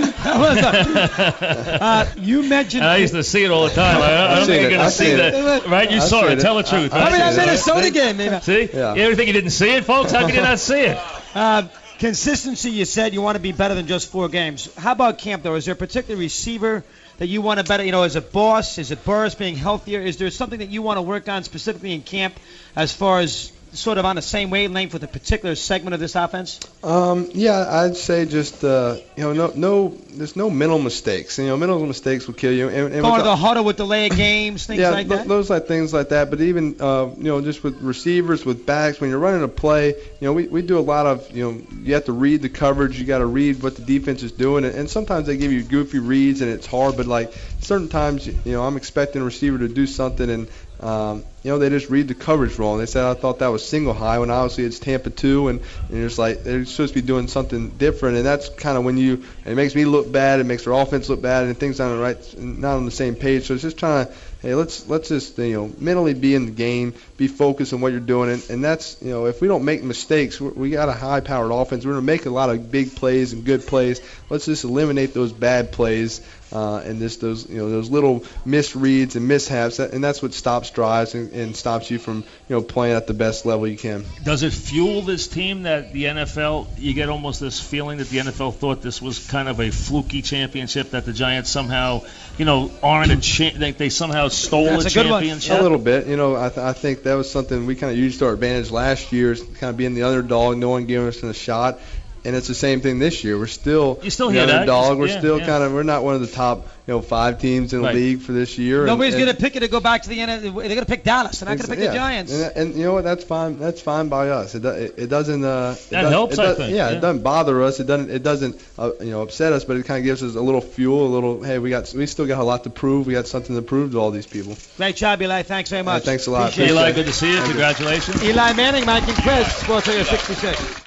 Uh, 0.77 2.05
you 2.17 2.43
mentioned. 2.43 2.83
And 2.83 2.89
I 2.91 2.97
used 2.97 3.13
to 3.13 3.23
see 3.23 3.43
it 3.43 3.51
all 3.51 3.63
the 3.67 3.73
time. 3.73 4.01
I, 4.01 4.33
I 4.33 4.35
don't 4.35 4.45
seen 4.45 4.55
think 4.55 4.61
you're 4.61 4.71
going 4.71 4.89
to 4.89 4.91
see 4.91 5.05
seen 5.05 5.17
that. 5.17 5.67
Right? 5.67 5.89
You 5.91 5.97
I've 5.97 6.03
saw 6.03 6.25
it. 6.25 6.37
it. 6.37 6.41
Tell 6.41 6.55
the 6.57 6.63
truth. 6.63 6.93
I- 6.93 6.97
I 6.97 7.03
right? 7.03 7.11
mean, 7.13 7.21
I 7.21 7.27
was 7.27 7.35
see 7.35 7.41
in 7.43 7.49
it. 7.49 7.53
a 7.53 7.57
soda 7.57 7.89
game. 7.91 8.17
Maybe. 8.17 8.39
See? 8.41 8.69
Yeah. 8.73 8.95
You 8.95 9.01
ever 9.03 9.15
think 9.15 9.27
you 9.27 9.33
didn't 9.33 9.51
see 9.51 9.71
it, 9.75 9.85
folks? 9.85 10.11
How 10.11 10.25
could 10.25 10.35
you 10.35 10.41
not 10.41 10.59
see 10.59 10.79
it? 10.81 10.86
Uh, 10.87 11.67
consistency. 11.99 12.71
You 12.71 12.85
said 12.85 13.13
you 13.13 13.21
want 13.21 13.35
to 13.35 13.41
be 13.41 13.51
better 13.51 13.75
than 13.75 13.87
just 13.87 14.11
four 14.11 14.29
games. 14.29 14.73
How 14.75 14.91
about 14.91 15.19
camp 15.19 15.43
though? 15.43 15.55
Is 15.55 15.65
there 15.65 15.73
a 15.73 15.77
particular 15.77 16.19
receiver 16.19 16.83
that 17.17 17.27
you 17.27 17.41
want 17.41 17.59
to 17.59 17.65
better? 17.65 17.83
You 17.83 17.91
know, 17.91 18.03
is 18.03 18.15
it 18.15 18.31
Boss? 18.31 18.77
Is 18.77 18.91
it 18.91 19.03
Burress 19.03 19.35
being 19.35 19.55
healthier? 19.55 20.01
Is 20.01 20.17
there 20.17 20.29
something 20.29 20.59
that 20.59 20.69
you 20.69 20.81
want 20.81 20.97
to 20.97 21.01
work 21.01 21.27
on 21.27 21.43
specifically 21.43 21.93
in 21.93 22.01
camp, 22.01 22.35
as 22.75 22.93
far 22.93 23.19
as 23.19 23.51
sort 23.77 23.97
of 23.97 24.05
on 24.05 24.15
the 24.15 24.21
same 24.21 24.49
wavelength 24.49 24.93
with 24.93 25.03
a 25.03 25.07
particular 25.07 25.55
segment 25.55 25.93
of 25.93 25.99
this 25.99 26.15
offense? 26.15 26.59
Um, 26.83 27.29
yeah, 27.33 27.65
I'd 27.69 27.95
say 27.95 28.25
just 28.25 28.63
uh, 28.63 28.97
you 29.15 29.23
know, 29.23 29.33
no, 29.33 29.51
no, 29.55 29.97
there's 30.09 30.35
no 30.35 30.49
mental 30.49 30.79
mistakes. 30.79 31.37
You 31.37 31.47
know, 31.47 31.57
mental 31.57 31.85
mistakes 31.85 32.27
will 32.27 32.33
kill 32.33 32.51
you. 32.51 32.69
And, 32.69 32.93
and 32.93 33.01
Going 33.01 33.17
to 33.17 33.23
the 33.23 33.35
huddle 33.35 33.63
with 33.63 33.77
delay 33.77 34.09
of 34.09 34.17
games, 34.17 34.65
things 34.65 34.79
yeah, 34.79 34.89
like 34.89 35.07
th- 35.07 35.19
that. 35.19 35.27
those 35.27 35.49
like 35.49 35.67
things 35.67 35.93
like 35.93 36.09
that. 36.09 36.29
But 36.29 36.41
even 36.41 36.77
uh, 36.79 37.09
you 37.17 37.23
know, 37.23 37.41
just 37.41 37.63
with 37.63 37.81
receivers, 37.81 38.45
with 38.45 38.65
backs, 38.65 38.99
when 38.99 39.09
you're 39.09 39.19
running 39.19 39.43
a 39.43 39.47
play, 39.47 39.89
you 39.89 40.27
know, 40.27 40.33
we, 40.33 40.47
we 40.47 40.61
do 40.61 40.77
a 40.77 40.81
lot 40.81 41.05
of 41.05 41.31
you 41.35 41.43
know, 41.43 41.61
you 41.83 41.93
have 41.93 42.05
to 42.05 42.13
read 42.13 42.41
the 42.41 42.49
coverage, 42.49 42.99
you 42.99 43.05
got 43.05 43.19
to 43.19 43.25
read 43.25 43.61
what 43.61 43.75
the 43.75 43.83
defense 43.83 44.23
is 44.23 44.31
doing, 44.31 44.65
and, 44.65 44.75
and 44.75 44.89
sometimes 44.89 45.27
they 45.27 45.37
give 45.37 45.51
you 45.51 45.63
goofy 45.63 45.99
reads 45.99 46.41
and 46.41 46.51
it's 46.51 46.65
hard. 46.65 46.97
But 46.97 47.05
like 47.05 47.33
certain 47.61 47.89
times, 47.89 48.27
you 48.27 48.35
know, 48.45 48.63
I'm 48.63 48.77
expecting 48.77 49.21
a 49.21 49.25
receiver 49.25 49.59
to 49.59 49.67
do 49.67 49.85
something 49.87 50.29
and. 50.29 50.47
Um, 50.79 51.23
you 51.43 51.51
know, 51.51 51.59
they 51.59 51.69
just 51.69 51.89
read 51.89 52.07
the 52.07 52.15
coverage 52.15 52.57
wrong. 52.57 52.79
They 52.79 52.85
said 52.85 53.05
I 53.05 53.13
thought 53.13 53.39
that 53.39 53.47
was 53.47 53.67
single 53.67 53.93
high 53.93 54.19
when 54.19 54.29
obviously 54.29 54.65
it's 54.65 54.79
Tampa 54.79 55.09
two, 55.09 55.47
and, 55.47 55.61
and 55.89 56.03
it's 56.03 56.17
like 56.17 56.43
they're 56.43 56.65
supposed 56.65 56.93
to 56.93 57.01
be 57.01 57.05
doing 57.05 57.27
something 57.27 57.69
different. 57.69 58.17
And 58.17 58.25
that's 58.25 58.49
kind 58.49 58.77
of 58.77 58.83
when 58.83 58.97
you 58.97 59.23
it 59.45 59.55
makes 59.55 59.75
me 59.75 59.85
look 59.85 60.11
bad, 60.11 60.39
it 60.39 60.45
makes 60.45 60.65
their 60.65 60.73
offense 60.73 61.09
look 61.09 61.21
bad, 61.21 61.45
and 61.45 61.57
things 61.57 61.79
not 61.79 61.91
on 61.91 61.97
the 61.97 62.03
right, 62.03 62.39
not 62.39 62.75
on 62.77 62.85
the 62.85 62.91
same 62.91 63.15
page. 63.15 63.45
So 63.45 63.53
it's 63.53 63.63
just 63.63 63.77
trying 63.77 64.07
to 64.07 64.13
hey, 64.41 64.55
let's 64.55 64.87
let's 64.87 65.09
just 65.09 65.37
you 65.37 65.53
know 65.53 65.71
mentally 65.77 66.13
be 66.13 66.35
in 66.35 66.45
the 66.45 66.51
game, 66.51 66.93
be 67.17 67.27
focused 67.27 67.73
on 67.73 67.81
what 67.81 67.91
you're 67.91 68.01
doing. 68.01 68.31
And, 68.31 68.49
and 68.49 68.63
that's, 68.63 69.01
you 69.01 69.11
know, 69.11 69.25
if 69.25 69.41
we 69.41 69.47
don't 69.47 69.65
make 69.65 69.83
mistakes, 69.83 70.39
we 70.39 70.69
got 70.71 70.89
a 70.89 70.93
high-powered 70.93 71.51
offense. 71.51 71.85
We're 71.85 71.93
to 71.93 72.01
make 72.01 72.25
a 72.25 72.29
lot 72.29 72.49
of 72.49 72.71
big 72.71 72.95
plays 72.95 73.33
and 73.33 73.43
good 73.43 73.65
plays. 73.65 74.01
Let's 74.29 74.45
just 74.45 74.63
eliminate 74.63 75.13
those 75.13 75.33
bad 75.33 75.71
plays 75.71 76.21
uh, 76.51 76.77
and 76.77 76.99
just 76.99 77.21
those, 77.21 77.49
you 77.49 77.57
know, 77.57 77.69
those 77.69 77.89
little 77.89 78.21
misreads 78.45 79.15
and 79.15 79.27
mishaps. 79.27 79.79
And 79.79 80.03
that's 80.03 80.21
what 80.21 80.33
stops 80.33 80.69
drives 80.71 81.15
and, 81.15 81.26
and 81.33 81.55
stops 81.55 81.89
you 81.91 81.99
from, 81.99 82.17
you 82.17 82.55
know, 82.55 82.61
playing 82.61 82.95
at 82.95 83.07
the 83.07 83.13
best 83.13 83.45
level 83.45 83.67
you 83.67 83.77
can. 83.77 84.05
Does 84.23 84.43
it 84.43 84.53
fuel 84.53 85.01
this 85.01 85.27
team 85.27 85.63
that 85.63 85.93
the 85.93 86.05
NFL? 86.05 86.67
You 86.77 86.93
get 86.93 87.09
almost 87.09 87.39
this 87.39 87.59
feeling 87.59 87.97
that 87.99 88.09
the 88.09 88.17
NFL 88.17 88.55
thought 88.55 88.81
this 88.81 89.01
was 89.01 89.25
kind 89.27 89.47
of 89.47 89.59
a 89.59 89.71
fluky 89.71 90.21
championship 90.21 90.91
that 90.91 91.05
the 91.05 91.13
Giants 91.13 91.49
somehow, 91.49 92.03
you 92.37 92.45
know, 92.45 92.71
aren't 92.81 93.11
a 93.11 93.17
cha- 93.17 93.57
they, 93.57 93.71
they 93.71 93.89
somehow 93.89 94.27
stole 94.27 94.65
That's 94.65 94.95
a 94.95 94.99
a 94.99 95.03
championship. 95.03 95.59
A 95.59 95.61
little 95.61 95.77
bit, 95.77 96.07
you 96.07 96.17
know. 96.17 96.35
I, 96.35 96.49
th- 96.49 96.57
I 96.59 96.73
think 96.73 97.03
that 97.03 97.15
was 97.15 97.31
something 97.31 97.65
we 97.65 97.75
kind 97.75 97.91
of 97.91 97.97
used 97.97 98.19
to 98.19 98.25
our 98.25 98.33
advantage 98.33 98.71
last 98.71 99.11
year, 99.11 99.31
is 99.31 99.41
kind 99.41 99.69
of 99.69 99.77
being 99.77 99.93
the 99.93 100.03
underdog, 100.03 100.57
no 100.57 100.69
one 100.69 100.85
giving 100.85 101.07
us 101.07 101.23
a 101.23 101.33
shot, 101.33 101.79
and 102.27 102.35
it's 102.35 102.47
the 102.47 102.53
same 102.53 102.81
thing 102.81 102.99
this 102.99 103.23
year. 103.23 103.37
We're 103.39 103.47
still 103.47 103.99
You 104.03 104.09
still 104.11 104.27
the 104.27 104.33
hear 104.33 104.45
that. 104.47 104.55
underdog. 104.61 104.99
We're 104.99 105.07
Yeah, 105.07 105.19
still 105.19 105.39
yeah. 105.39 105.45
kind 105.47 105.63
of 105.63 105.71
we're 105.71 105.83
not 105.83 106.03
one 106.03 106.13
of 106.15 106.21
the 106.21 106.27
top, 106.27 106.67
you 106.85 106.93
know, 106.93 107.01
five 107.01 107.39
teams 107.39 107.71
in 107.73 107.79
the 107.81 107.85
Right. 107.87 107.95
league 107.95 108.21
for 108.21 108.33
this 108.33 108.57
year. 108.57 108.85
Nobody's 108.85 109.15
and- 109.15 109.23
going 109.23 109.35
to 109.35 109.41
pick 109.41 109.55
it 109.55 109.61
to 109.61 109.67
go 109.69 109.79
back 109.79 110.03
to 110.03 110.09
the 110.09 110.19
end. 110.19 110.43
They're 110.43 110.51
going 110.51 110.77
to 110.79 110.85
pick 110.85 111.03
Dallas. 111.05 111.39
They're 111.39 111.47
not 111.49 111.57
going 111.57 111.69
to 111.69 111.75
pick 111.75 111.83
yeah. 111.83 111.91
the 111.91 111.95
Giants. 111.97 112.33
And, 112.33 112.57
and 112.57 112.75
you 112.75 112.83
know 112.83 112.93
what? 112.93 113.05
That's 113.05 113.23
fine. 113.23 113.57
That's 113.59 113.81
fine 113.81 114.09
by 114.09 114.29
us. 114.29 114.53
It, 114.55 114.65
it, 114.65 114.93
it 114.97 115.07
doesn't. 115.07 115.43
Uh, 115.43 115.75
it 115.77 115.89
That 115.89 116.01
does- 116.03 116.11
helps, 116.11 116.33
it 116.37 116.39
I 116.45 116.53
think, 116.53 116.71
Yeah, 116.75 116.89
yeah. 116.91 116.97
it 116.97 117.01
doesn't 117.01 117.23
bother 117.23 117.63
us. 117.63 117.79
It 117.79 117.87
doesn't. 117.87 118.09
It 118.11 118.23
doesn't. 118.23 118.59
Uh, 118.77 118.91
you 118.99 119.11
know, 119.11 119.21
upset 119.21 119.53
us. 119.53 119.63
But 119.63 119.77
it 119.77 119.85
kind 119.85 119.99
of 119.99 120.03
gives 120.03 120.21
us 120.21 120.35
a 120.35 120.41
little 120.41 120.61
fuel. 120.61 121.07
A 121.07 121.11
little. 121.13 121.41
Hey, 121.41 121.59
we 121.59 121.69
got. 121.69 121.91
We 121.93 122.05
still 122.07 122.25
got 122.27 122.39
a 122.41 122.43
lot 122.43 122.63
to 122.65 122.69
prove. 122.69 123.07
We 123.07 123.13
got 123.13 123.27
something 123.27 123.55
to 123.55 123.61
prove 123.61 123.91
to 123.93 123.99
all 123.99 124.11
these 124.11 124.27
people. 124.27 124.57
Great 124.75 124.97
job, 124.97 125.21
Eli. 125.21 125.43
Thanks 125.43 125.69
very 125.69 125.83
much. 125.83 126.03
thanks 126.03 126.27
a 126.27 126.31
lot. 126.31 126.51
Appreciate 126.51 126.71
Eli, 126.71 126.89
it. 126.89 126.95
good 126.95 127.05
to 127.05 127.13
see 127.13 127.31
you. 127.31 127.41
Congratulations. 127.43 128.21
Eli 128.23 128.53
Manning, 128.53 128.85
Mike 128.85 129.07
and 129.07 129.17
Chris, 129.17 129.47
Sports 129.55 129.87
Radio 129.87 130.03
66. 130.03 130.86